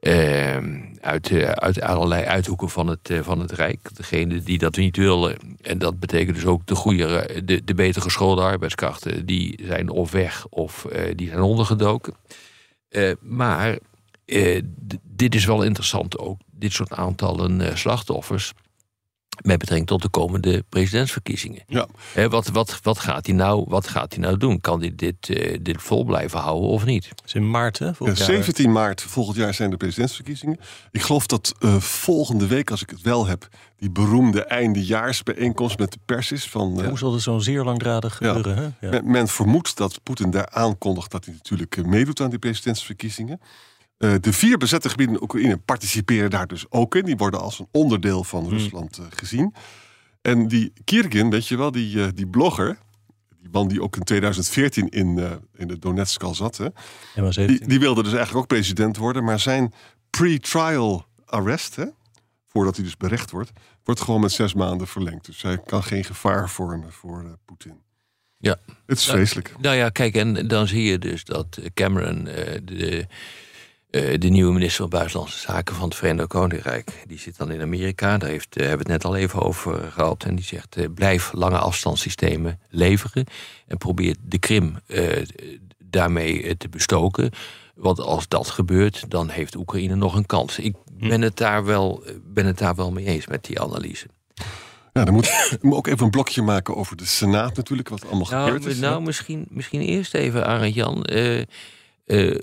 Eh, 0.02 0.56
uit, 1.00 1.30
eh, 1.30 1.50
uit 1.50 1.80
allerlei 1.80 2.24
uithoeken 2.24 2.70
van 2.70 2.86
het, 2.86 3.10
eh, 3.10 3.20
van 3.20 3.40
het 3.40 3.52
Rijk. 3.52 3.96
Degene 3.96 4.42
die 4.42 4.58
dat 4.58 4.76
niet 4.76 4.96
willen. 4.96 5.36
En 5.60 5.78
dat 5.78 6.00
betekent 6.00 6.36
dus 6.36 6.46
ook 6.46 6.66
de 6.66 6.74
goede, 6.74 7.06
eh, 7.06 7.40
de, 7.44 7.64
de 7.64 7.74
beter 7.74 8.02
geschoolde 8.02 8.42
arbeidskrachten. 8.42 9.26
Die 9.26 9.60
zijn 9.62 9.88
of 9.88 10.10
weg 10.10 10.46
of 10.48 10.86
die 11.16 11.28
zijn 11.28 11.40
ondergedoken. 11.40 12.14
Maar 13.20 13.78
dit 15.02 15.34
is 15.34 15.44
wel 15.44 15.62
interessant 15.62 16.18
ook. 16.18 16.38
Dit 16.50 16.72
soort 16.72 16.92
aantallen 16.92 17.78
slachtoffers. 17.78 18.52
Met 19.42 19.58
betrekking 19.58 19.88
tot 19.88 20.02
de 20.02 20.08
komende 20.08 20.64
presidentsverkiezingen. 20.68 21.62
Ja. 21.66 21.86
Wat, 22.28 22.48
wat, 22.48 22.78
wat, 22.82 22.98
gaat 22.98 23.26
hij 23.26 23.34
nou, 23.34 23.64
wat 23.68 23.88
gaat 23.88 24.12
hij 24.12 24.22
nou 24.22 24.36
doen? 24.36 24.60
Kan 24.60 24.80
hij 24.80 24.92
dit, 24.96 25.28
eh, 25.28 25.58
dit 25.62 25.82
vol 25.82 26.04
blijven 26.04 26.40
houden 26.40 26.68
of 26.70 26.84
niet? 26.84 27.08
Dat 27.08 27.22
is 27.26 27.34
in 27.34 27.50
maart, 27.50 27.78
hè? 27.78 27.86
Ja, 27.86 27.94
volgend 27.94 28.18
jaar. 28.18 28.26
17 28.26 28.72
maart 28.72 29.02
volgend 29.02 29.36
jaar 29.36 29.54
zijn 29.54 29.70
de 29.70 29.76
presidentsverkiezingen. 29.76 30.58
Ik 30.90 31.02
geloof 31.02 31.26
dat 31.26 31.54
eh, 31.58 31.76
volgende 31.76 32.46
week, 32.46 32.70
als 32.70 32.82
ik 32.82 32.90
het 32.90 33.00
wel 33.00 33.26
heb, 33.26 33.48
die 33.78 33.90
beroemde 33.90 34.44
eindejaarsbijeenkomst 34.44 35.78
met 35.78 35.92
de 35.92 35.98
pers 36.04 36.32
is. 36.32 36.48
Van, 36.48 36.80
eh, 36.80 36.88
Hoe 36.88 36.98
zal 36.98 37.10
dat 37.12 37.20
zo'n 37.20 37.42
zeer 37.42 37.64
langdradig 37.64 38.20
Ja. 38.20 38.32
gebeuren? 38.32 38.56
Hè? 38.56 38.86
Ja. 38.86 38.92
men, 38.92 39.10
men 39.10 39.28
vermoedt 39.28 39.76
dat 39.76 40.02
Poetin 40.02 40.30
daar 40.30 40.48
aankondigt 40.50 41.10
dat 41.10 41.24
hij 41.24 41.34
natuurlijk 41.34 41.86
meedoet 41.86 42.20
aan 42.20 42.30
die 42.30 42.38
presidentsverkiezingen. 42.38 43.40
Eh, 44.02 44.14
de 44.20 44.32
vier 44.32 44.58
bezette 44.58 44.88
gebieden 44.88 45.14
in 45.14 45.22
Oekraïne 45.22 45.56
participeren 45.56 46.30
daar 46.30 46.46
dus 46.46 46.64
ook 46.68 46.94
in. 46.94 47.04
Die 47.04 47.16
worden 47.16 47.40
als 47.40 47.58
een 47.58 47.68
onderdeel 47.70 48.24
van 48.24 48.48
Rusland 48.48 48.98
eh, 48.98 49.04
gezien. 49.10 49.54
En 50.22 50.48
die 50.48 50.72
Kirgin, 50.84 51.30
weet 51.30 51.46
je 51.46 51.56
wel, 51.56 51.70
die, 51.70 52.02
eh, 52.02 52.08
die 52.14 52.26
blogger, 52.26 52.78
die 53.40 53.50
man 53.50 53.68
die 53.68 53.82
ook 53.82 53.96
in 53.96 54.02
2014 54.02 54.88
in, 54.88 55.18
eh, 55.18 55.30
in 55.54 55.68
de 55.68 55.78
Donetsk 55.78 56.22
al 56.22 56.34
zat, 56.34 56.56
hè, 56.56 56.68
die, 57.46 57.66
die 57.66 57.78
wilde 57.78 58.02
dus 58.02 58.12
eigenlijk 58.12 58.42
ook 58.42 58.46
president 58.46 58.96
worden, 58.96 59.24
maar 59.24 59.40
zijn 59.40 59.72
pre-trial 60.10 61.06
arrest, 61.24 61.76
hè, 61.76 61.86
voordat 62.46 62.76
hij 62.76 62.84
dus 62.84 62.96
berecht 62.96 63.30
wordt, 63.30 63.50
wordt 63.84 64.00
gewoon 64.00 64.20
met 64.20 64.32
zes 64.32 64.54
maanden 64.54 64.86
verlengd. 64.86 65.26
Dus 65.26 65.42
hij 65.42 65.58
kan 65.58 65.82
geen 65.82 66.04
gevaar 66.04 66.50
vormen 66.50 66.92
voor 66.92 67.24
eh, 67.24 67.30
Poetin. 67.44 67.80
Ja. 68.38 68.56
Het 68.86 68.98
is 68.98 69.04
vreselijk. 69.04 69.54
Nou 69.60 69.76
ja, 69.76 69.88
kijk, 69.88 70.14
en 70.14 70.48
dan 70.48 70.68
zie 70.68 70.82
je 70.82 70.98
dus 70.98 71.24
dat 71.24 71.58
Cameron, 71.74 72.26
eh, 72.26 72.60
de, 72.64 73.06
eh, 73.92 74.18
de 74.18 74.28
nieuwe 74.28 74.52
minister 74.52 74.80
van 74.80 74.88
Buitenlandse 74.88 75.38
Zaken 75.38 75.74
van 75.74 75.84
het 75.84 75.94
Verenigd 75.94 76.28
Koninkrijk, 76.28 77.04
die 77.06 77.18
zit 77.18 77.36
dan 77.36 77.50
in 77.50 77.60
Amerika. 77.60 78.18
Daar 78.18 78.28
heeft, 78.30 78.56
eh, 78.56 78.66
hebben 78.66 78.86
we 78.86 78.92
het 78.92 79.02
net 79.02 79.12
al 79.12 79.16
even 79.18 79.42
over 79.42 79.90
gehad. 79.92 80.24
En 80.24 80.34
die 80.34 80.44
zegt: 80.44 80.76
eh, 80.76 80.84
blijf 80.94 81.32
lange 81.32 81.58
afstandssystemen 81.58 82.60
leveren. 82.70 83.24
En 83.66 83.76
probeer 83.78 84.16
de 84.22 84.38
Krim 84.38 84.76
eh, 84.86 85.26
daarmee 85.78 86.56
te 86.56 86.68
bestoken. 86.68 87.30
Want 87.74 88.00
als 88.00 88.28
dat 88.28 88.48
gebeurt, 88.50 89.10
dan 89.10 89.28
heeft 89.28 89.56
Oekraïne 89.56 89.94
nog 89.94 90.14
een 90.14 90.26
kans. 90.26 90.58
Ik 90.58 90.74
ben 90.92 91.20
het 91.20 91.36
daar 91.36 91.64
wel, 91.64 92.04
ben 92.24 92.46
het 92.46 92.58
daar 92.58 92.74
wel 92.74 92.92
mee 92.92 93.04
eens 93.04 93.26
met 93.26 93.44
die 93.44 93.60
analyse. 93.60 94.06
Ja, 94.92 95.04
dan 95.04 95.14
moet 95.14 95.26
ik 95.50 95.62
moet 95.62 95.76
ook 95.76 95.86
even 95.86 96.04
een 96.04 96.10
blokje 96.10 96.42
maken 96.42 96.76
over 96.76 96.96
de 96.96 97.06
Senaat 97.06 97.56
natuurlijk, 97.56 97.88
wat 97.88 98.06
allemaal 98.06 98.24
gebeurd 98.24 98.60
Nou, 98.60 98.70
is. 98.70 98.78
nou 98.78 99.02
misschien, 99.02 99.46
misschien 99.50 99.80
eerst 99.80 100.14
even, 100.14 100.46
Arend 100.46 100.74
Jan. 100.74 101.04
Eh, 101.04 101.40
eh, 102.04 102.38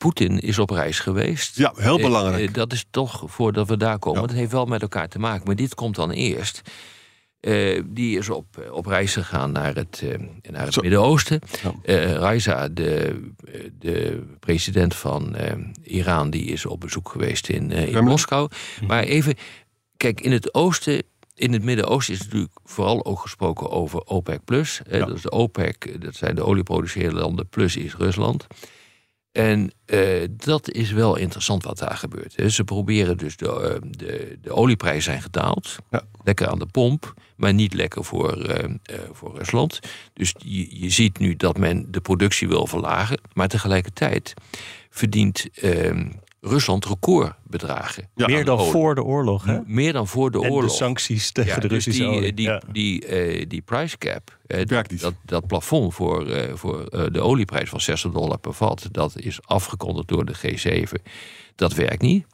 Poetin 0.00 0.38
is 0.38 0.58
op 0.58 0.70
reis 0.70 0.98
geweest. 1.00 1.56
Ja, 1.56 1.72
heel 1.76 1.96
Eh, 1.96 2.02
belangrijk. 2.04 2.48
eh, 2.48 2.54
dat 2.54 2.72
is 2.72 2.84
toch 2.90 3.22
voordat 3.26 3.68
we 3.68 3.76
daar 3.76 3.98
komen. 3.98 4.20
Ja. 4.20 4.26
Dat 4.26 4.36
heeft 4.36 4.52
wel 4.52 4.66
met 4.66 4.82
elkaar 4.82 5.08
te 5.08 5.18
maken. 5.18 5.46
Maar 5.46 5.56
dit 5.56 5.74
komt 5.74 5.94
dan 5.94 6.10
eerst. 6.10 6.60
Eh, 7.40 7.82
die 7.86 8.18
is 8.18 8.28
op, 8.28 8.46
op 8.72 8.86
reis 8.86 9.12
gegaan 9.12 9.52
naar 9.52 9.74
het, 9.74 10.02
naar 10.50 10.64
het. 10.66 10.82
Midden-Oosten. 10.82 11.40
Ja. 11.82 11.94
Raisa, 12.12 12.68
de, 12.68 13.20
de 13.78 14.22
president 14.40 14.94
van 14.94 15.36
Iran, 15.82 16.30
die 16.30 16.44
is 16.44 16.66
op 16.66 16.80
bezoek 16.80 17.08
geweest 17.08 17.48
in, 17.48 17.70
in. 17.70 18.04
Moskou. 18.04 18.48
Maar 18.86 19.02
even, 19.02 19.34
kijk, 19.96 20.20
in 20.20 20.32
het 20.32 20.54
oosten, 20.54 21.02
in 21.34 21.52
het 21.52 21.62
Midden-Oosten 21.62 22.14
is 22.14 22.22
natuurlijk 22.22 22.52
vooral 22.64 23.04
ook 23.04 23.20
gesproken 23.20 23.70
over 23.70 24.00
OPEC 24.04 24.44
plus. 24.44 24.80
Ja. 24.90 24.98
Dat 24.98 25.16
is 25.16 25.22
de 25.22 25.30
OPEC, 25.30 26.02
dat 26.02 26.14
zijn 26.14 26.34
de 26.34 26.44
olieproducerende 26.44 27.20
landen, 27.20 27.48
plus 27.48 27.76
is 27.76 27.94
Rusland. 27.94 28.46
En 29.32 29.70
eh, 29.86 30.24
dat 30.30 30.70
is 30.70 30.90
wel 30.90 31.16
interessant 31.16 31.64
wat 31.64 31.78
daar 31.78 31.96
gebeurt. 31.96 32.36
hè. 32.36 32.48
Ze 32.48 32.64
proberen 32.64 33.16
dus, 33.18 33.36
de, 33.36 33.48
eh, 33.48 33.90
de, 33.90 34.38
de 34.42 34.52
olieprijzen 34.52 35.02
zijn 35.02 35.22
gedaald. 35.22 35.76
Ja. 35.90 36.02
Lekker 36.24 36.48
aan 36.48 36.58
de 36.58 36.66
pomp, 36.66 37.14
maar 37.36 37.54
niet 37.54 37.74
lekker 37.74 38.04
voor, 38.04 38.42
eh, 38.44 38.68
voor 39.12 39.36
Rusland. 39.36 39.80
Dus 40.12 40.34
je, 40.38 40.80
je 40.80 40.90
ziet 40.90 41.18
nu 41.18 41.36
dat 41.36 41.58
men 41.58 41.92
de 41.92 42.00
productie 42.00 42.48
wil 42.48 42.66
verlagen. 42.66 43.20
Maar 43.32 43.48
tegelijkertijd 43.48 44.34
verdient 44.90 45.48
eh, 45.54 46.00
Rusland 46.40 46.84
recordbedragen. 46.86 48.08
Ja, 48.14 48.26
Meer 48.26 48.44
dan 48.44 48.58
olie. 48.58 48.70
voor 48.70 48.94
de 48.94 49.02
oorlog, 49.02 49.44
hè? 49.44 49.58
Meer 49.66 49.92
dan 49.92 50.06
voor 50.06 50.30
de 50.30 50.40
En 50.42 50.50
oorlog. 50.50 50.70
de 50.70 50.76
sancties 50.76 51.32
tegen 51.32 51.50
Ja, 51.54 51.58
de 51.60 51.68
dus 51.68 51.70
Russische 51.84 52.02
die, 52.02 52.10
olie. 52.18 52.34
Die, 52.34 52.46
Ja. 52.46 52.62
die, 52.72 53.06
eh, 53.06 53.44
die 53.48 53.60
price 53.62 53.98
cap, 53.98 54.38
eh, 54.46 54.66
dat, 54.66 55.14
dat 55.24 55.46
plafond 55.46 55.94
voor, 55.94 56.26
eh, 56.28 56.54
voor 56.54 56.84
eh, 56.86 57.04
de 57.12 57.20
olieprijs 57.20 57.68
van 57.68 57.80
60 57.80 58.12
dollar 58.12 58.38
per 58.38 58.52
vat, 58.54 58.88
dat 58.90 59.18
is 59.18 59.38
afgekondigd 59.42 60.08
door 60.08 60.24
de 60.24 60.34
G7. 60.34 61.02
Dat 61.54 61.72
werkt 61.74 62.02
niet. 62.02 62.26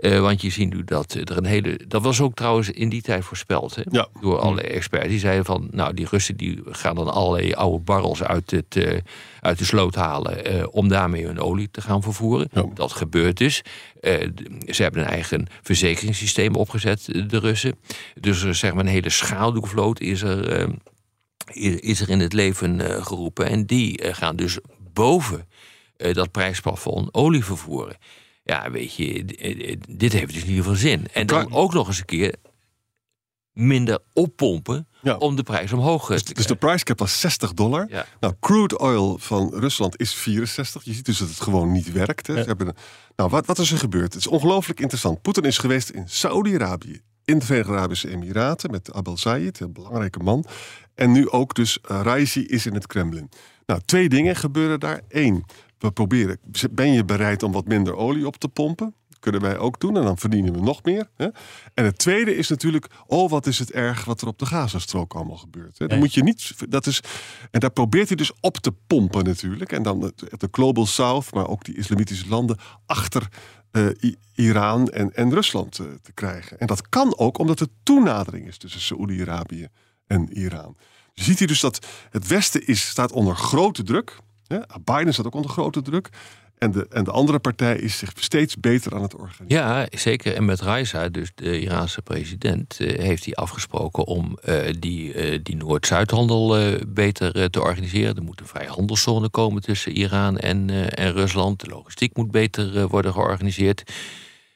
Eh, 0.00 0.20
want 0.20 0.42
je 0.42 0.50
ziet 0.50 0.72
nu 0.74 0.84
dat 0.84 1.12
er 1.12 1.36
een 1.36 1.44
hele. 1.44 1.80
Dat 1.88 2.02
was 2.02 2.20
ook 2.20 2.34
trouwens 2.34 2.70
in 2.70 2.88
die 2.88 3.02
tijd 3.02 3.24
voorspeld 3.24 3.74
hè, 3.74 3.82
Ja. 3.90 4.08
door 4.20 4.38
alle 4.38 4.60
experts. 4.62 5.08
Die 5.08 5.18
zeiden 5.18 5.44
van. 5.44 5.68
Nou, 5.70 5.94
die 5.94 6.06
Russen 6.10 6.36
die 6.36 6.60
gaan 6.64 6.94
dan 6.94 7.12
allerlei 7.12 7.52
oude 7.54 7.78
barrels 7.84 8.22
uit, 8.22 8.50
het, 8.50 8.76
eh, 8.76 8.98
uit 9.40 9.58
de 9.58 9.64
sloot 9.64 9.94
halen. 9.94 10.44
eh, 10.44 10.64
om 10.70 10.88
daarmee 10.88 11.26
hun 11.26 11.40
olie 11.40 11.68
te 11.70 11.80
gaan 11.80 12.02
vervoeren. 12.02 12.48
Ja. 12.52 12.64
Dat 12.74 12.92
gebeurt 12.92 13.36
dus. 13.36 13.62
Ze 14.66 14.82
hebben 14.82 15.00
een 15.02 15.08
eigen 15.08 15.46
verzekeringssysteem 15.62 16.54
opgezet, 16.54 17.04
de 17.28 17.38
Russen. 17.38 17.78
Dus 18.20 18.42
er, 18.42 18.54
zeg 18.54 18.74
maar 18.74 18.84
een 18.84 18.90
hele 18.90 19.10
schaduwvloot 19.10 20.00
is 20.00 20.22
er, 20.22 20.68
is 21.80 22.00
er 22.00 22.08
in 22.10 22.20
het 22.20 22.32
leven 22.32 22.80
geroepen. 23.04 23.46
En 23.46 23.66
die 23.66 24.00
gaan 24.14 24.36
dus 24.36 24.58
boven 24.92 25.48
dat 26.12 26.30
prijsplafond 26.30 27.14
olie 27.14 27.44
vervoeren. 27.44 27.96
Ja, 28.50 28.70
weet 28.70 28.94
je, 28.94 29.24
d- 29.24 29.36
eh, 29.36 29.76
dit 29.88 30.12
heeft 30.12 30.32
dus 30.32 30.42
in 30.42 30.48
ieder 30.48 30.62
geval 30.64 30.78
zin. 30.78 31.06
En 31.12 31.26
dan 31.26 31.52
ook 31.52 31.72
nog 31.72 31.86
eens 31.88 31.98
een 31.98 32.04
keer 32.04 32.34
minder 33.52 33.98
oppompen 34.12 34.88
Ja. 35.02 35.16
om 35.16 35.36
de 35.36 35.42
prijs 35.42 35.72
omhoog 35.72 36.02
eh, 36.02 36.08
Dus, 36.08 36.22
te 36.22 36.34
dus 36.34 36.46
de 36.46 36.56
krijgen. 36.56 36.68
price 36.68 36.84
cap 36.84 36.98
was 36.98 37.20
60 37.20 37.52
dollar. 37.52 37.86
Ja. 37.88 38.06
Nou, 38.20 38.34
crude 38.40 38.78
oil 38.78 39.18
van 39.18 39.50
Rusland 39.54 40.00
is 40.00 40.14
64. 40.14 40.84
Je 40.84 40.92
ziet 40.92 41.04
dus 41.04 41.18
dat 41.18 41.28
het 41.28 41.40
gewoon 41.40 41.72
niet 41.72 41.92
werkt. 41.92 42.26
Hè. 42.26 42.34
Ze 42.40 42.44
hebben 42.46 42.66
een- 42.68 42.76
nou, 43.16 43.30
wat, 43.30 43.46
wat 43.46 43.58
is 43.58 43.70
er 43.72 43.78
gebeurd? 43.78 44.12
Het 44.12 44.22
is 44.22 44.26
ongelooflijk 44.26 44.80
interessant. 44.80 45.22
Poetin 45.22 45.42
is 45.44 45.58
geweest 45.58 45.88
in 45.90 46.08
Saudi-Arabië, 46.08 47.00
in 47.24 47.38
de 47.38 47.44
Verenigde 47.44 47.72
Arabische 47.72 48.10
Emiraten 48.10 48.70
met 48.70 48.92
Abel 48.92 49.16
Zayed, 49.18 49.60
een 49.60 49.72
belangrijke 49.72 50.18
man. 50.18 50.44
En 50.94 51.12
nu 51.12 51.28
ook 51.30 51.54
dus 51.54 51.78
uh, 51.90 52.00
Raisi 52.02 52.46
is 52.46 52.66
in 52.66 52.74
het 52.74 52.86
Kremlin. 52.86 53.28
Nou, 53.66 53.80
twee 53.84 54.08
dingen 54.08 54.36
gebeuren 54.36 54.80
daar. 54.80 55.00
Eén, 55.08 55.44
we 55.80 55.90
proberen, 55.90 56.38
ben 56.70 56.92
je 56.92 57.04
bereid 57.04 57.42
om 57.42 57.52
wat 57.52 57.66
minder 57.66 57.96
olie 57.96 58.26
op 58.26 58.36
te 58.36 58.48
pompen? 58.48 58.94
kunnen 59.20 59.40
wij 59.40 59.58
ook 59.58 59.80
doen 59.80 59.96
en 59.96 60.02
dan 60.02 60.18
verdienen 60.18 60.52
we 60.52 60.60
nog 60.60 60.82
meer. 60.82 61.08
Hè? 61.16 61.28
En 61.74 61.84
het 61.84 61.98
tweede 61.98 62.36
is 62.36 62.48
natuurlijk, 62.48 62.86
oh 63.06 63.30
wat 63.30 63.46
is 63.46 63.58
het 63.58 63.72
erg 63.72 64.04
wat 64.04 64.20
er 64.20 64.28
op 64.28 64.38
de 64.38 64.46
Gazastrook 64.46 65.14
allemaal 65.14 65.36
gebeurt. 65.36 65.78
Hè? 65.78 65.86
Dan 65.86 65.98
moet 65.98 66.14
je 66.14 66.22
niet, 66.22 66.54
dat 66.68 66.86
is, 66.86 67.00
en 67.50 67.60
daar 67.60 67.70
probeert 67.70 68.08
hij 68.08 68.16
dus 68.16 68.32
op 68.40 68.56
te 68.56 68.72
pompen 68.86 69.24
natuurlijk. 69.24 69.72
En 69.72 69.82
dan 69.82 70.00
de, 70.00 70.12
de 70.38 70.48
Global 70.50 70.86
South, 70.86 71.34
maar 71.34 71.48
ook 71.48 71.64
die 71.64 71.76
islamitische 71.76 72.28
landen 72.28 72.58
achter 72.86 73.28
eh, 73.70 73.86
I- 74.02 74.16
Iran 74.34 74.88
en, 74.88 75.14
en 75.14 75.30
Rusland 75.34 75.78
eh, 75.78 75.86
te 76.02 76.12
krijgen. 76.12 76.58
En 76.58 76.66
dat 76.66 76.88
kan 76.88 77.18
ook 77.18 77.38
omdat 77.38 77.60
er 77.60 77.68
toenadering 77.82 78.46
is 78.46 78.58
tussen 78.58 78.80
Saoedi-Arabië 78.80 79.68
en 80.06 80.32
Iran. 80.32 80.76
Je 81.12 81.22
ziet 81.22 81.38
hier 81.38 81.48
dus 81.48 81.60
dat 81.60 81.86
het 82.10 82.26
Westen 82.26 82.66
is, 82.66 82.88
staat 82.88 83.12
onder 83.12 83.36
grote 83.36 83.82
druk. 83.82 84.18
Biden 84.84 85.12
staat 85.12 85.26
ook 85.26 85.34
onder 85.34 85.50
grote 85.50 85.82
druk. 85.82 86.10
En 86.60 86.70
de, 86.70 86.86
en 86.90 87.04
de 87.04 87.10
andere 87.10 87.38
partij 87.38 87.76
is 87.76 87.98
zich 87.98 88.12
steeds 88.14 88.56
beter 88.56 88.94
aan 88.94 89.02
het 89.02 89.14
organiseren. 89.14 89.48
Ja, 89.48 89.86
zeker. 89.90 90.34
En 90.34 90.44
met 90.44 90.60
Raisa, 90.60 91.08
dus 91.08 91.30
de 91.34 91.60
Iraanse 91.60 92.02
president, 92.02 92.80
eh, 92.80 92.98
heeft 92.98 93.24
hij 93.24 93.34
afgesproken 93.34 94.04
om 94.04 94.38
eh, 94.42 94.56
die, 94.78 95.12
eh, 95.12 95.38
die 95.42 95.56
Noord-Zuidhandel 95.56 96.56
eh, 96.56 96.80
beter 96.88 97.50
te 97.50 97.60
organiseren. 97.60 98.16
Er 98.16 98.22
moet 98.22 98.40
een 98.40 98.46
vrije 98.46 98.68
handelszone 98.68 99.28
komen 99.28 99.62
tussen 99.62 99.92
Iran 99.92 100.38
en, 100.38 100.94
en 100.94 101.12
Rusland. 101.12 101.60
De 101.60 101.70
logistiek 101.70 102.16
moet 102.16 102.30
beter 102.30 102.88
worden 102.88 103.12
georganiseerd. 103.12 103.92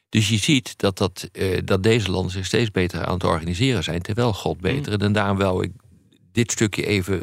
Dus 0.09 0.29
je 0.29 0.39
ziet 0.39 0.79
dat, 0.79 0.99
dat, 0.99 1.31
dat 1.65 1.83
deze 1.83 2.11
landen 2.11 2.33
zich 2.33 2.47
steeds 2.47 2.71
beter 2.71 3.05
aan 3.05 3.15
het 3.15 3.25
organiseren 3.25 3.85
zijn, 3.85 4.03
terwijl 4.03 4.33
God 4.33 4.61
beter. 4.61 5.01
En 5.01 5.13
daarom 5.13 5.39
wou 5.39 5.65
ik 5.65 5.73
dit 6.33 6.53
stukje 6.53 6.87
even 6.87 7.23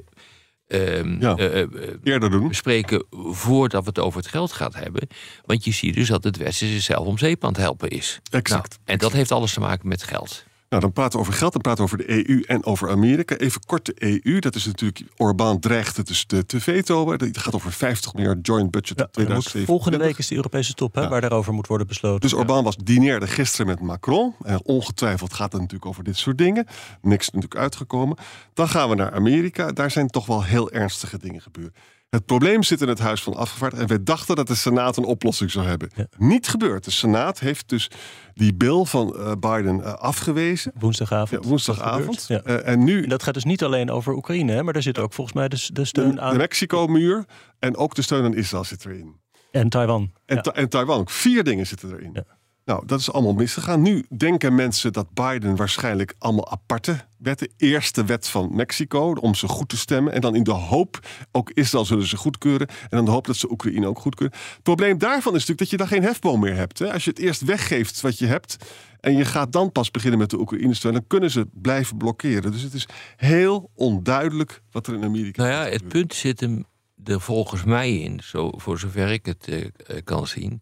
ehm, 0.71 1.21
Ja. 1.21 1.35
eh, 1.35 1.67
Eerder 2.03 2.29
doen. 2.31 2.47
bespreken 2.47 3.03
voordat 3.31 3.83
we 3.83 3.89
het 3.89 3.99
over 3.99 4.19
het 4.19 4.27
geld 4.29 4.51
gaan 4.51 4.73
hebben. 4.75 5.07
Want 5.45 5.63
je 5.63 5.71
ziet 5.71 5.93
dus 5.95 6.07
dat 6.07 6.23
het 6.23 6.37
Westen 6.37 6.67
zichzelf 6.67 7.05
om 7.07 7.17
zeep 7.17 7.43
aan 7.43 7.51
het 7.51 7.61
helpen 7.61 7.89
is. 7.89 8.19
Exact. 8.31 8.69
Nou, 8.69 8.81
en 8.85 8.97
dat 8.97 9.11
heeft 9.11 9.31
alles 9.31 9.53
te 9.53 9.59
maken 9.59 9.87
met 9.87 10.03
geld. 10.03 10.43
Nou, 10.71 10.83
dan 10.83 10.91
praten 10.93 11.11
we 11.19 11.19
over 11.25 11.33
geld, 11.37 11.51
dan 11.53 11.61
praten 11.61 11.85
we 11.85 11.91
over 11.91 12.05
de 12.07 12.27
EU 12.29 12.41
en 12.41 12.65
over 12.65 12.89
Amerika. 12.89 13.35
Even 13.35 13.61
kort 13.65 13.85
de 13.85 13.93
EU, 14.23 14.39
dat 14.39 14.55
is 14.55 14.65
natuurlijk, 14.65 15.01
Orbán 15.17 15.59
dreigt 15.59 15.97
het 15.97 16.07
dus 16.07 16.25
te, 16.25 16.45
te 16.45 16.59
vetoen. 16.61 17.09
Het 17.11 17.37
gaat 17.37 17.55
over 17.55 17.71
50 17.71 18.13
miljard 18.13 18.47
joint 18.47 18.71
budget 18.71 18.97
Ja, 18.99 19.03
tot 19.05 19.05
moet- 19.05 19.13
2027. 19.13 19.65
volgende 19.65 19.97
week 19.97 20.17
is 20.17 20.27
de 20.27 20.35
Europese 20.35 20.73
top, 20.73 20.95
hè, 20.95 21.01
Ja. 21.01 21.09
waar 21.09 21.21
daarover 21.21 21.53
moet 21.53 21.67
worden 21.67 21.87
besloten. 21.87 22.19
Dus 22.21 22.33
Orbán 22.33 22.63
was 22.63 22.75
dineerde 22.77 23.27
gisteren 23.27 23.65
met 23.67 23.79
Macron. 23.79 24.35
En 24.43 24.61
ongetwijfeld 24.63 25.33
gaat 25.33 25.51
het 25.51 25.61
natuurlijk 25.61 25.89
over 25.89 26.03
dit 26.03 26.17
soort 26.17 26.37
dingen. 26.37 26.65
Niks 27.01 27.25
natuurlijk 27.29 27.61
uitgekomen. 27.61 28.17
Dan 28.53 28.67
gaan 28.67 28.89
we 28.89 28.95
naar 28.95 29.11
Amerika. 29.13 29.71
Daar 29.71 29.91
zijn 29.91 30.07
toch 30.07 30.25
wel 30.25 30.43
heel 30.43 30.71
ernstige 30.71 31.17
dingen 31.17 31.41
gebeurd. 31.41 31.75
Het 32.11 32.25
probleem 32.25 32.63
zit 32.63 32.81
in 32.81 32.87
het 32.87 32.99
Huis 32.99 33.23
van 33.23 33.33
Afgevaardigden. 33.35 33.87
En 33.89 33.95
wij 33.95 34.03
dachten 34.03 34.35
dat 34.35 34.47
de 34.47 34.55
Senaat 34.55 34.97
een 34.97 35.03
oplossing 35.03 35.51
zou 35.51 35.65
hebben. 35.67 35.89
Ja. 35.95 36.05
Niet 36.17 36.47
gebeurd. 36.47 36.83
De 36.83 36.91
Senaat 36.91 37.39
heeft 37.39 37.69
dus 37.69 37.89
die 38.33 38.53
bill 38.53 38.83
van 38.85 39.15
eh, 39.17 39.31
Biden 39.39 39.83
eh, 39.83 39.93
afgewezen. 39.93 40.71
Woensdagavond. 40.79 41.43
Ja, 41.43 41.49
woensdagavond. 41.49 42.25
Ja. 42.27 42.41
Eh, 42.41 42.67
en 42.71 42.83
nu 42.83 43.03
En 43.03 43.09
dat 43.09 43.23
gaat 43.23 43.33
dus 43.33 43.43
niet 43.43 43.63
alleen 43.63 43.89
over 43.91 44.13
Oekraïne, 44.13 44.51
hè, 44.51 44.63
maar 44.63 44.73
daar 44.73 44.81
zit 44.81 44.99
ook 44.99 45.13
volgens 45.13 45.35
mij 45.35 45.47
de, 45.47 45.67
de 45.73 45.85
steun 45.85 46.15
de, 46.15 46.21
aan. 46.21 46.31
de 46.31 46.37
Mexico-muur 46.37 47.25
en 47.59 47.75
ook 47.75 47.95
de 47.95 48.01
steun 48.01 48.23
aan 48.23 48.35
Israël 48.35 48.63
zit 48.63 48.85
erin. 48.85 49.15
en 49.51 49.69
Taiwan. 49.69 50.11
En, 50.25 50.35
Ja. 50.35 50.41
Ta- 50.41 50.51
en 50.53 50.69
Taiwan. 50.69 51.07
Vier 51.09 51.43
dingen 51.43 51.67
zitten 51.67 51.91
erin. 51.93 52.23
Nou, 52.65 52.85
dat 52.85 52.99
is 52.99 53.11
allemaal 53.11 53.33
misgegaan. 53.33 53.81
Nu 53.81 54.05
denken 54.17 54.55
mensen 54.55 54.93
dat 54.93 55.13
Biden 55.13 55.55
waarschijnlijk 55.55 56.15
allemaal 56.17 56.51
aparte 56.51 57.05
wetten. 57.17 57.49
Eerst 57.57 58.05
wet 58.05 58.27
van 58.27 58.55
Mexico 58.55 59.13
om 59.13 59.35
ze 59.35 59.47
goed 59.47 59.69
te 59.69 59.77
stemmen. 59.77 60.13
En 60.13 60.21
dan 60.21 60.35
in 60.35 60.43
de 60.43 60.51
hoop, 60.51 60.99
ook 61.31 61.51
Israël 61.53 61.85
zullen 61.85 62.07
ze 62.07 62.17
goedkeuren. 62.17 62.67
En 62.67 62.89
dan 62.89 63.05
de 63.05 63.11
hoop 63.11 63.25
dat 63.25 63.35
ze 63.35 63.51
Oekraïne 63.51 63.87
ook 63.87 63.99
goedkeuren. 63.99 64.37
Het 64.53 64.63
probleem 64.63 64.97
daarvan 64.97 65.35
is 65.35 65.39
natuurlijk 65.39 65.59
dat 65.59 65.69
je 65.69 65.77
daar 65.77 65.87
geen 65.87 66.03
hefboom 66.03 66.39
meer 66.39 66.55
hebt. 66.55 66.79
Hè? 66.79 66.93
Als 66.93 67.03
je 67.03 67.09
het 67.09 67.19
eerst 67.19 67.41
weggeeft 67.41 68.01
wat 68.01 68.17
je 68.17 68.25
hebt. 68.25 68.57
En 68.99 69.17
je 69.17 69.25
gaat 69.25 69.51
dan 69.51 69.71
pas 69.71 69.91
beginnen 69.91 70.19
met 70.19 70.29
de 70.29 70.39
Oekraïne 70.39 70.73
steun. 70.73 70.93
Dan 70.93 71.07
kunnen 71.07 71.31
ze 71.31 71.47
blijven 71.53 71.97
blokkeren. 71.97 72.51
Dus 72.51 72.61
het 72.61 72.73
is 72.73 72.87
heel 73.15 73.71
onduidelijk 73.75 74.61
wat 74.71 74.87
er 74.87 74.93
in 74.93 75.03
Amerika 75.03 75.41
Nou 75.41 75.53
ja, 75.53 75.71
het 75.71 75.87
punt 75.87 76.13
zit 76.13 76.39
hem 76.39 76.65
er 77.03 77.21
volgens 77.21 77.63
mij 77.63 77.97
in, 77.97 78.19
zo, 78.23 78.51
voor 78.55 78.79
zover 78.79 79.11
ik 79.11 79.25
het 79.25 79.47
uh, 79.47 79.65
kan 80.03 80.27
zien 80.27 80.61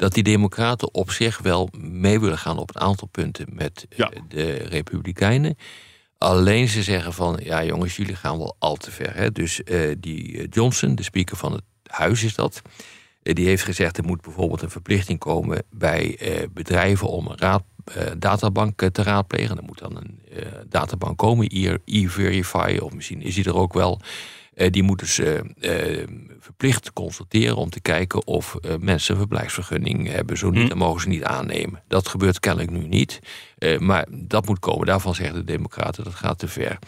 dat 0.00 0.14
die 0.14 0.22
democraten 0.22 0.94
op 0.94 1.10
zich 1.10 1.38
wel 1.38 1.68
mee 1.78 2.20
willen 2.20 2.38
gaan 2.38 2.58
op 2.58 2.74
een 2.74 2.80
aantal 2.80 3.08
punten 3.08 3.46
met 3.52 3.86
eh, 3.88 3.98
ja. 3.98 4.10
de 4.28 4.52
republikeinen. 4.52 5.56
Alleen 6.18 6.68
ze 6.68 6.82
zeggen 6.82 7.12
van, 7.12 7.40
ja 7.42 7.64
jongens, 7.64 7.96
jullie 7.96 8.16
gaan 8.16 8.38
wel 8.38 8.56
al 8.58 8.76
te 8.76 8.90
ver. 8.90 9.14
Hè? 9.14 9.32
Dus 9.32 9.60
uh, 9.64 9.94
die 9.98 10.48
Johnson, 10.48 10.94
de 10.94 11.02
speaker 11.02 11.36
van 11.36 11.52
het 11.52 11.62
huis 11.86 12.22
is 12.22 12.34
dat... 12.34 12.62
die 13.22 13.46
heeft 13.46 13.62
gezegd, 13.62 13.98
er 13.98 14.04
moet 14.04 14.20
bijvoorbeeld 14.20 14.62
een 14.62 14.70
verplichting 14.70 15.18
komen... 15.18 15.62
bij 15.70 16.18
bedrijven 16.50 17.08
om 17.08 17.26
een 17.26 17.38
raad, 17.38 17.62
databank 18.18 18.88
te 18.92 19.02
raadplegen. 19.02 19.56
Er 19.56 19.64
moet 19.64 19.78
dan 19.78 19.96
een 19.96 20.20
databank 20.68 21.18
komen, 21.18 21.46
e-verify... 21.84 22.78
of 22.80 22.92
misschien 22.92 23.22
is 23.22 23.34
die 23.34 23.44
er 23.44 23.56
ook 23.56 23.72
wel... 23.72 24.00
Eh, 24.60 24.70
die 24.70 24.82
moeten 24.82 25.06
ze 25.06 25.42
uh, 25.60 26.06
verplicht 26.40 26.92
consulteren 26.92 27.56
om 27.56 27.70
te 27.70 27.80
kijken 27.80 28.26
of 28.26 28.56
mensen 28.80 29.12
een 29.12 29.20
verblijfsvergunning 29.20 30.08
hebben. 30.08 30.38
Zo 30.38 30.50
niet, 30.50 30.62
hm. 30.62 30.68
dan 30.68 30.78
mogen 30.78 31.00
ze 31.00 31.08
niet 31.08 31.24
aannemen. 31.24 31.82
Dat 31.88 32.08
gebeurt 32.08 32.40
kennelijk 32.40 32.70
nu 32.70 32.86
niet. 32.86 33.20
maar 33.78 34.06
dat 34.10 34.46
moet 34.46 34.58
komen. 34.58 34.86
Daarvan 34.86 35.14
zeggen 35.14 35.34
de 35.34 35.44
Democraten 35.44 36.04
dat 36.04 36.14
gaat 36.14 36.38
te 36.38 36.48
ver. 36.48 36.78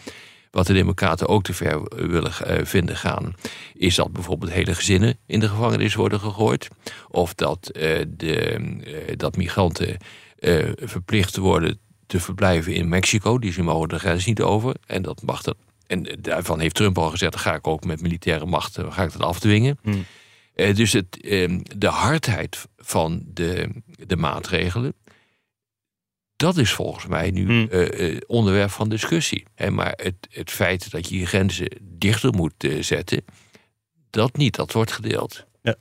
Wat 0.51 0.67
de 0.67 0.73
Democraten 0.73 1.27
ook 1.27 1.43
te 1.43 1.53
ver 1.53 1.81
willen 2.09 2.67
vinden 2.67 2.97
gaan, 2.97 3.33
is 3.73 3.95
dat 3.95 4.11
bijvoorbeeld 4.11 4.51
hele 4.51 4.75
gezinnen 4.75 5.17
in 5.25 5.39
de 5.39 5.49
gevangenis 5.49 5.95
worden 5.95 6.19
gegooid. 6.19 6.67
Of 7.09 7.33
dat, 7.33 7.69
de, 8.07 9.15
dat 9.17 9.37
migranten 9.37 9.97
verplicht 10.75 11.37
worden 11.37 11.79
te 12.05 12.19
verblijven 12.19 12.73
in 12.73 12.89
Mexico. 12.89 13.39
Die 13.39 13.51
ze 13.51 13.63
mogen 13.63 13.89
de 13.89 13.99
grens 13.99 14.25
niet 14.25 14.41
over. 14.41 14.75
En 14.85 15.01
dat 15.01 15.21
mag 15.21 15.41
dan 15.41 15.55
en 15.87 16.17
daarvan 16.19 16.59
heeft 16.59 16.75
Trump 16.75 16.97
al 16.97 17.09
gezegd: 17.09 17.35
ga 17.35 17.55
ik 17.55 17.67
ook 17.67 17.83
met 17.83 18.01
militaire 18.01 18.45
macht 18.45 18.77
eh, 18.77 18.91
ga 18.91 19.03
ik 19.03 19.11
dat 19.11 19.21
afdwingen. 19.21 19.77
Hmm. 19.81 20.05
Uh, 20.55 20.75
dus 20.75 20.93
het, 20.93 21.17
uh, 21.21 21.59
de 21.77 21.87
hardheid 21.87 22.67
van 22.77 23.23
de, 23.27 23.69
de 23.85 24.15
maatregelen, 24.15 24.93
dat 26.35 26.57
is 26.57 26.71
volgens 26.71 27.07
mij 27.07 27.31
nu 27.31 27.45
hmm. 27.45 28.19
onderwerp 28.27 28.69
van 28.69 28.89
discussie. 28.89 29.45
maar 29.69 29.93
het, 29.95 30.15
het 30.29 30.51
feit 30.51 30.91
dat 30.91 31.09
je 31.09 31.19
je 31.19 31.25
grenzen 31.25 31.69
dichter 31.81 32.33
moet 32.33 32.53
zetten, 32.79 33.25
dat 34.09 34.37
niet, 34.37 34.55
dat 34.55 34.71
wordt 34.71 34.91
gedeeld. 34.91 35.45
Ja. 35.61 35.75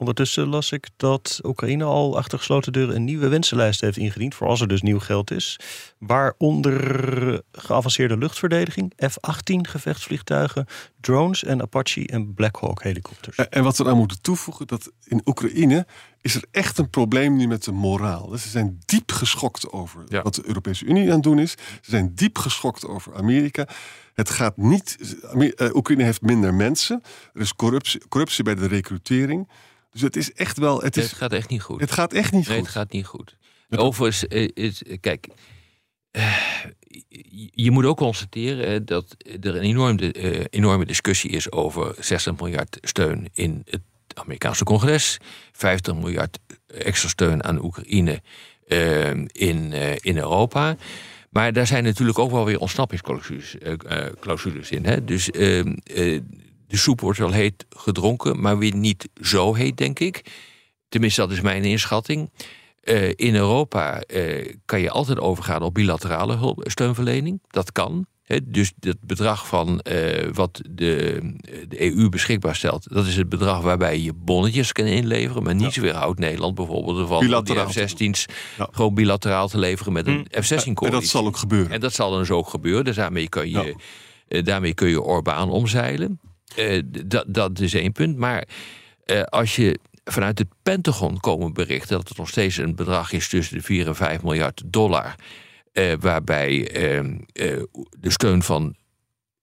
Ondertussen 0.00 0.48
las 0.48 0.72
ik 0.72 0.88
dat 0.96 1.40
Oekraïne 1.42 1.84
al 1.84 2.16
achter 2.16 2.38
gesloten 2.38 2.72
deuren 2.72 2.94
een 2.94 3.04
nieuwe 3.04 3.28
wensenlijst 3.28 3.80
heeft 3.80 3.96
ingediend. 3.96 4.34
Voor 4.34 4.46
als 4.46 4.60
er 4.60 4.68
dus 4.68 4.82
nieuw 4.82 4.98
geld 4.98 5.30
is. 5.30 5.60
Waaronder 5.98 7.42
geavanceerde 7.52 8.16
luchtverdediging, 8.16 8.92
F-18 8.96 9.54
gevechtsvliegtuigen, 9.60 10.66
drones 11.00 11.44
en 11.44 11.62
Apache 11.62 12.06
en 12.06 12.34
Black 12.34 12.56
Hawk 12.60 12.82
helikopters. 12.82 13.36
En 13.36 13.62
wat 13.62 13.76
we 13.76 13.88
aan 13.88 13.96
moeten 13.96 14.20
toevoegen, 14.20 14.66
dat 14.66 14.92
in 15.04 15.22
Oekraïne 15.24 15.86
is 16.20 16.34
er 16.34 16.44
echt 16.50 16.78
een 16.78 16.90
probleem 16.90 17.36
nu 17.36 17.46
met 17.46 17.64
de 17.64 17.72
moraal. 17.72 18.28
Dus 18.28 18.42
ze 18.42 18.48
zijn 18.48 18.80
diep 18.84 19.12
geschokt 19.12 19.72
over 19.72 20.04
wat 20.22 20.34
de 20.34 20.46
Europese 20.46 20.84
Unie 20.84 21.06
aan 21.06 21.14
het 21.14 21.22
doen 21.22 21.38
is. 21.38 21.50
Ze 21.50 21.90
zijn 21.90 22.14
diep 22.14 22.38
geschokt 22.38 22.86
over 22.86 23.16
Amerika. 23.16 23.68
Het 24.14 24.30
gaat 24.30 24.56
niet. 24.56 24.96
Eh, 25.56 25.74
Oekraïne 25.74 26.04
heeft 26.04 26.22
minder 26.22 26.54
mensen. 26.54 27.02
Er 27.34 27.40
is 27.40 27.54
corruptie, 27.54 28.08
corruptie 28.08 28.44
bij 28.44 28.54
de 28.54 28.66
recrutering. 28.66 29.48
Dus 29.90 30.00
het 30.00 30.16
is 30.16 30.32
echt 30.32 30.58
wel. 30.58 30.80
Het, 30.80 30.96
is, 30.96 31.04
het 31.04 31.12
gaat 31.12 31.32
echt 31.32 31.48
niet 31.48 31.62
goed. 31.62 31.80
Het 31.80 31.92
gaat 31.92 32.12
echt 32.12 32.32
niet 32.32 32.48
nee, 32.48 32.56
goed. 32.56 32.66
Het 32.66 32.74
gaat 32.74 32.92
niet 32.92 33.06
goed. 33.06 33.36
Overigens, 33.70 34.24
is, 34.54 34.82
kijk. 35.00 35.28
Je 37.50 37.70
moet 37.70 37.84
ook 37.84 37.96
constateren 37.96 38.84
dat 38.84 39.16
er 39.40 39.56
een 39.56 39.62
enorme, 39.62 40.12
enorme 40.50 40.86
discussie 40.86 41.30
is 41.30 41.52
over 41.52 41.94
60 41.98 42.36
miljard 42.36 42.78
steun 42.80 43.28
in 43.32 43.62
het 43.64 43.80
Amerikaanse 44.14 44.64
congres, 44.64 45.18
50 45.52 45.94
miljard 45.94 46.38
extra 46.66 47.08
steun 47.08 47.44
aan 47.44 47.64
Oekraïne 47.64 48.22
in, 49.32 49.72
in 50.00 50.16
Europa. 50.16 50.76
Maar 51.30 51.52
daar 51.52 51.66
zijn 51.66 51.84
natuurlijk 51.84 52.18
ook 52.18 52.30
wel 52.30 52.44
weer 52.44 52.58
ontsnappingsclausules 52.58 54.70
in. 54.70 54.84
Hè? 54.84 55.04
Dus 55.04 55.30
de 56.70 56.76
soep 56.76 57.00
wordt 57.00 57.18
wel 57.18 57.32
heet 57.32 57.66
gedronken, 57.76 58.40
maar 58.40 58.58
weer 58.58 58.74
niet 58.74 59.08
zo 59.22 59.54
heet, 59.54 59.76
denk 59.76 59.98
ik. 59.98 60.24
Tenminste, 60.88 61.20
dat 61.20 61.30
is 61.30 61.40
mijn 61.40 61.64
inschatting. 61.64 62.30
Uh, 62.84 63.12
in 63.14 63.34
Europa 63.34 64.02
uh, 64.06 64.54
kan 64.64 64.80
je 64.80 64.90
altijd 64.90 65.18
overgaan 65.18 65.62
op 65.62 65.74
bilaterale 65.74 66.36
hulp, 66.36 66.64
steunverlening. 66.70 67.42
Dat 67.48 67.72
kan. 67.72 68.06
dus 68.44 68.72
het 68.80 69.00
bedrag 69.00 69.46
van 69.46 69.80
uh, 69.90 70.28
wat 70.32 70.60
de, 70.70 71.20
de, 71.68 71.94
EU 71.94 72.08
beschikbaar 72.08 72.56
stelt, 72.56 72.86
dat 72.94 73.06
is 73.06 73.16
het 73.16 73.28
bedrag 73.28 73.60
waarbij 73.60 74.00
je 74.00 74.12
bonnetjes 74.12 74.72
kan 74.72 74.84
inleveren. 74.84 75.42
Maar 75.42 75.54
niet 75.54 75.74
ja. 75.74 75.82
weerhoudt 75.82 76.18
Nederland 76.18 76.54
bijvoorbeeld 76.54 77.08
van 77.08 77.44
die 77.44 77.56
F-16's 77.56 78.26
ja. 78.58 78.68
gewoon 78.70 78.94
bilateraal 78.94 79.48
te 79.48 79.58
leveren 79.58 79.92
met 79.92 80.06
een 80.06 80.26
hm. 80.30 80.42
F-16-coalitie. 80.42 80.86
En 80.86 80.90
dat 80.90 81.04
zal 81.04 81.26
ook 81.26 81.36
gebeuren. 81.36 81.72
En 81.72 81.80
dat 81.80 81.92
zal 81.92 82.10
dan 82.10 82.18
dus 82.18 82.30
ook 82.30 82.48
gebeuren. 82.48 82.84
Dus 82.84 82.96
daarmee 82.96 83.28
kun 83.28 83.50
je, 83.50 83.74
daarmee 84.42 84.74
kun 84.74 84.88
je 84.88 85.02
Orbán 85.02 85.50
omzeilen. 85.50 86.20
Uh, 86.56 86.82
dat, 87.06 87.24
dat 87.28 87.60
is 87.60 87.74
één 87.74 87.92
punt. 87.92 88.16
Maar 88.16 88.48
uh, 89.06 89.22
als 89.22 89.56
je 89.56 89.78
vanuit 90.04 90.38
het 90.38 90.48
Pentagon 90.62 91.20
komen 91.20 91.52
berichten 91.52 91.96
dat 91.96 92.08
het 92.08 92.18
nog 92.18 92.28
steeds 92.28 92.56
een 92.56 92.74
bedrag 92.74 93.12
is 93.12 93.28
tussen 93.28 93.56
de 93.56 93.62
4 93.62 93.86
en 93.86 93.96
5 93.96 94.22
miljard 94.22 94.62
dollar. 94.66 95.14
Uh, 95.72 95.92
waarbij 96.00 96.70
ehm, 96.70 97.18
de 97.98 98.10
steun 98.10 98.42
van 98.42 98.74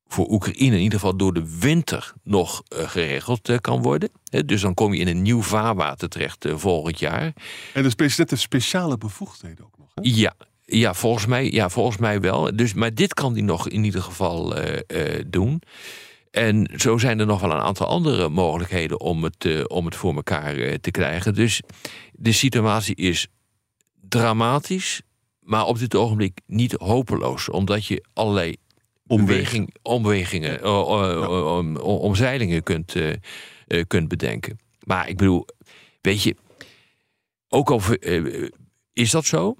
voor 0.07 0.29
Oekraïne 0.29 0.75
in 0.75 0.81
ieder 0.81 0.99
geval 0.99 1.17
door 1.17 1.33
de 1.33 1.57
winter 1.59 2.13
nog 2.23 2.63
geregeld 2.69 3.61
kan 3.61 3.81
worden. 3.81 4.09
dus 4.45 4.61
dan 4.61 4.73
kom 4.73 4.93
je 4.93 4.99
in 4.99 5.07
een 5.07 5.21
nieuw 5.21 5.41
vaarwater 5.41 6.09
terecht 6.09 6.45
volgend 6.49 6.99
jaar. 6.99 7.33
En 7.73 7.83
de 7.83 7.95
president 7.95 8.29
heeft 8.29 8.41
speciale 8.41 8.97
bevoegdheden 8.97 9.65
ook 9.65 9.77
nog. 9.77 9.87
Hè? 9.93 10.01
Ja, 10.03 10.33
ja, 10.65 10.93
volgens 10.93 11.25
mij, 11.25 11.51
ja, 11.51 11.69
volgens 11.69 11.97
mij 11.97 12.21
wel. 12.21 12.55
Dus, 12.55 12.73
maar 12.73 12.93
dit 12.93 13.13
kan 13.13 13.33
hij 13.33 13.41
nog 13.41 13.69
in 13.69 13.83
ieder 13.83 14.01
geval 14.01 14.55
doen. 15.27 15.61
En 16.37 16.69
zo 16.75 16.97
zijn 16.97 17.19
er 17.19 17.25
nog 17.25 17.41
wel 17.41 17.51
een 17.51 17.61
aantal 17.61 17.87
andere 17.87 18.29
mogelijkheden 18.29 18.99
om 18.99 19.23
het, 19.23 19.45
uh, 19.45 19.63
om 19.67 19.85
het 19.85 19.95
voor 19.95 20.15
elkaar 20.15 20.55
uh, 20.55 20.73
te 20.73 20.91
krijgen. 20.91 21.33
Dus 21.33 21.61
de 22.13 22.31
situatie 22.31 22.95
is 22.95 23.27
dramatisch, 24.09 25.01
maar 25.39 25.65
op 25.65 25.79
dit 25.79 25.95
ogenblik 25.95 26.39
niet 26.45 26.71
hopeloos. 26.71 27.49
Omdat 27.49 27.85
je 27.85 28.05
allerlei 28.13 28.55
omweging, 29.07 29.75
omwegingen, 29.81 30.59
ja. 30.61 30.81
om, 31.41 31.77
omzeilingen 31.77 32.63
kunt, 32.63 32.95
kunt 33.87 34.07
bedenken. 34.07 34.59
Maar 34.83 35.09
ik 35.09 35.17
bedoel, 35.17 35.45
weet 36.01 36.23
je, 36.23 36.35
ook 37.49 37.69
al 37.69 37.81
is 38.93 39.11
dat 39.11 39.25
zo, 39.25 39.55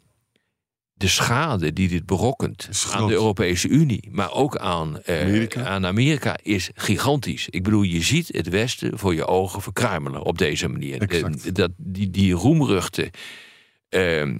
de 0.97 1.07
schade 1.07 1.73
die 1.73 1.87
dit 1.87 2.05
berokkent 2.05 2.69
aan 2.91 3.07
de 3.07 3.13
Europese 3.13 3.67
Unie, 3.67 4.09
maar 4.11 4.31
ook 4.31 4.57
aan, 4.57 5.01
eh, 5.01 5.21
Amerika. 5.21 5.65
aan 5.65 5.85
Amerika, 5.85 6.37
is 6.43 6.69
gigantisch. 6.73 7.49
Ik 7.49 7.63
bedoel, 7.63 7.81
je 7.81 8.01
ziet 8.01 8.27
het 8.27 8.49
Westen 8.49 8.99
voor 8.99 9.13
je 9.13 9.25
ogen 9.25 9.61
verkruimelen 9.61 10.23
op 10.23 10.37
deze 10.37 10.67
manier. 10.67 11.07
De, 11.07 11.51
dat, 11.51 11.71
die, 11.77 12.09
die 12.09 12.33
roemruchte 12.33 13.11
uh, 13.89 14.35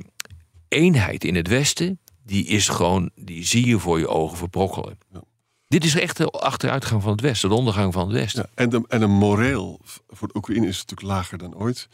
eenheid 0.68 1.24
in 1.24 1.36
het 1.36 1.48
Westen, 1.48 2.00
die 2.24 2.46
is 2.46 2.68
gewoon, 2.68 3.10
die 3.16 3.46
zie 3.46 3.66
je 3.66 3.80
voor 3.80 4.00
je 4.00 4.08
ogen 4.08 4.38
verbrokkelen. 4.38 4.98
Ja. 5.14 5.24
Dit 5.68 5.84
is 5.84 5.96
echt 5.96 6.18
de 6.18 6.28
achteruitgang 6.28 7.02
van 7.02 7.12
het 7.12 7.22
Westen, 7.22 7.50
de 7.50 7.56
ondergang 7.56 7.94
van 7.94 8.08
het 8.08 8.12
Westen. 8.12 8.50
Ja, 8.56 8.64
en, 8.64 8.70
de, 8.70 8.84
en 8.88 9.00
de 9.00 9.08
moreel 9.08 9.82
voor 10.08 10.28
de 10.28 10.36
Oekraïne 10.36 10.68
is 10.68 10.78
natuurlijk 10.78 11.08
lager 11.08 11.38
dan 11.38 11.56
ooit. 11.56 11.88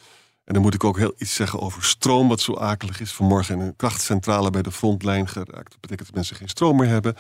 En 0.44 0.54
dan 0.54 0.62
moet 0.62 0.74
ik 0.74 0.84
ook 0.84 0.98
heel 0.98 1.14
iets 1.18 1.36
zeggen 1.36 1.60
over 1.60 1.84
stroom, 1.84 2.28
wat 2.28 2.42
zo 2.42 2.54
akelig 2.54 3.00
is. 3.00 3.12
Vanmorgen 3.12 3.60
in 3.60 3.66
een 3.66 3.76
krachtcentrale 3.76 4.50
bij 4.50 4.62
de 4.62 4.72
frontlijn 4.72 5.28
geraakt. 5.28 5.72
Dat 5.72 5.80
betekent 5.80 6.08
dat 6.08 6.16
mensen 6.16 6.36
geen 6.36 6.50
stroom 6.50 6.78
meer 6.78 6.88
hebben. 6.88 7.16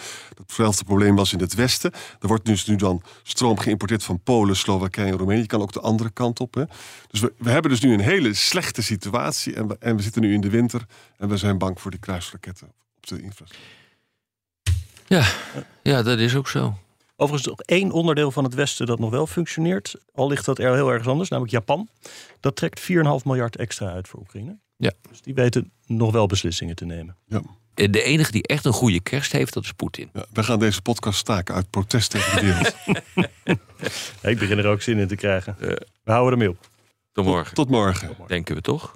Grootste 0.47 0.83
probleem 0.83 1.15
was 1.15 1.33
in 1.33 1.39
het 1.39 1.53
westen. 1.53 1.91
Er 2.19 2.27
wordt 2.27 2.45
dus 2.45 2.65
nu 2.65 2.75
dan 2.75 3.01
stroom 3.23 3.57
geïmporteerd 3.57 4.03
van 4.03 4.19
Polen, 4.19 4.55
Slowakije 4.55 5.11
en 5.11 5.17
Roemenië. 5.17 5.41
Je 5.41 5.47
kan 5.47 5.61
ook 5.61 5.73
de 5.73 5.79
andere 5.79 6.09
kant 6.09 6.39
op. 6.39 6.53
Hè. 6.53 6.63
Dus 7.07 7.19
we, 7.19 7.33
we 7.37 7.49
hebben 7.49 7.71
dus 7.71 7.81
nu 7.81 7.93
een 7.93 7.99
hele 7.99 8.33
slechte 8.33 8.81
situatie. 8.81 9.55
En 9.55 9.67
we, 9.67 9.77
en 9.79 9.95
we 9.95 10.01
zitten 10.01 10.21
nu 10.21 10.33
in 10.33 10.41
de 10.41 10.49
winter. 10.49 10.85
En 11.17 11.29
we 11.29 11.37
zijn 11.37 11.57
bang 11.57 11.81
voor 11.81 11.91
die 11.91 11.99
kruisraketten 11.99 12.67
op 12.97 13.07
de 13.07 13.21
infrastructuur. 13.21 13.81
Ja, 15.07 15.27
ja, 15.83 16.01
dat 16.01 16.19
is 16.19 16.35
ook 16.35 16.47
zo. 16.47 16.77
Overigens 17.23 17.47
nog 17.49 17.61
één 17.61 17.91
onderdeel 17.91 18.31
van 18.31 18.43
het 18.43 18.53
Westen 18.53 18.85
dat 18.85 18.99
nog 18.99 19.09
wel 19.09 19.27
functioneert. 19.27 19.95
Al 20.13 20.27
ligt 20.27 20.45
dat 20.45 20.59
er 20.59 20.73
heel 20.73 20.89
ergens 20.89 21.07
anders, 21.07 21.29
namelijk 21.29 21.53
Japan. 21.55 21.87
Dat 22.39 22.55
trekt 22.55 22.81
4,5 22.81 22.85
miljard 23.25 23.55
extra 23.55 23.87
uit 23.91 24.07
voor 24.07 24.19
Oekraïne. 24.19 24.57
Ja. 24.77 24.91
Dus 25.09 25.21
die 25.21 25.33
weten 25.33 25.71
nog 25.85 26.11
wel 26.11 26.27
beslissingen 26.27 26.75
te 26.75 26.85
nemen. 26.85 27.15
Ja. 27.27 27.41
Eh, 27.73 27.91
De 27.91 28.03
enige 28.03 28.31
die 28.31 28.43
echt 28.47 28.65
een 28.65 28.73
goede 28.73 28.99
kerst 29.01 29.31
heeft, 29.31 29.53
dat 29.53 29.63
is 29.63 29.71
Poetin. 29.71 30.09
Ja, 30.13 30.25
wij 30.33 30.43
gaan 30.43 30.59
deze 30.59 30.81
podcast 30.81 31.19
staken 31.19 31.55
uit 31.55 31.69
protest 31.69 32.09
tegen 32.11 32.35
de 32.35 32.41
wereld. 32.45 32.75
Ja, 34.21 34.29
ik 34.29 34.39
begin 34.39 34.57
er 34.57 34.67
ook 34.67 34.81
zin 34.81 34.97
in 34.97 35.07
te 35.07 35.15
krijgen. 35.15 35.55
We 35.59 36.11
houden 36.11 36.31
ermee 36.31 36.49
op. 36.49 36.57
Tot 37.11 37.25
morgen, 37.25 37.53
Tot 37.55 37.69
morgen. 37.69 38.15
denken 38.27 38.55
we 38.55 38.61
toch? 38.61 38.95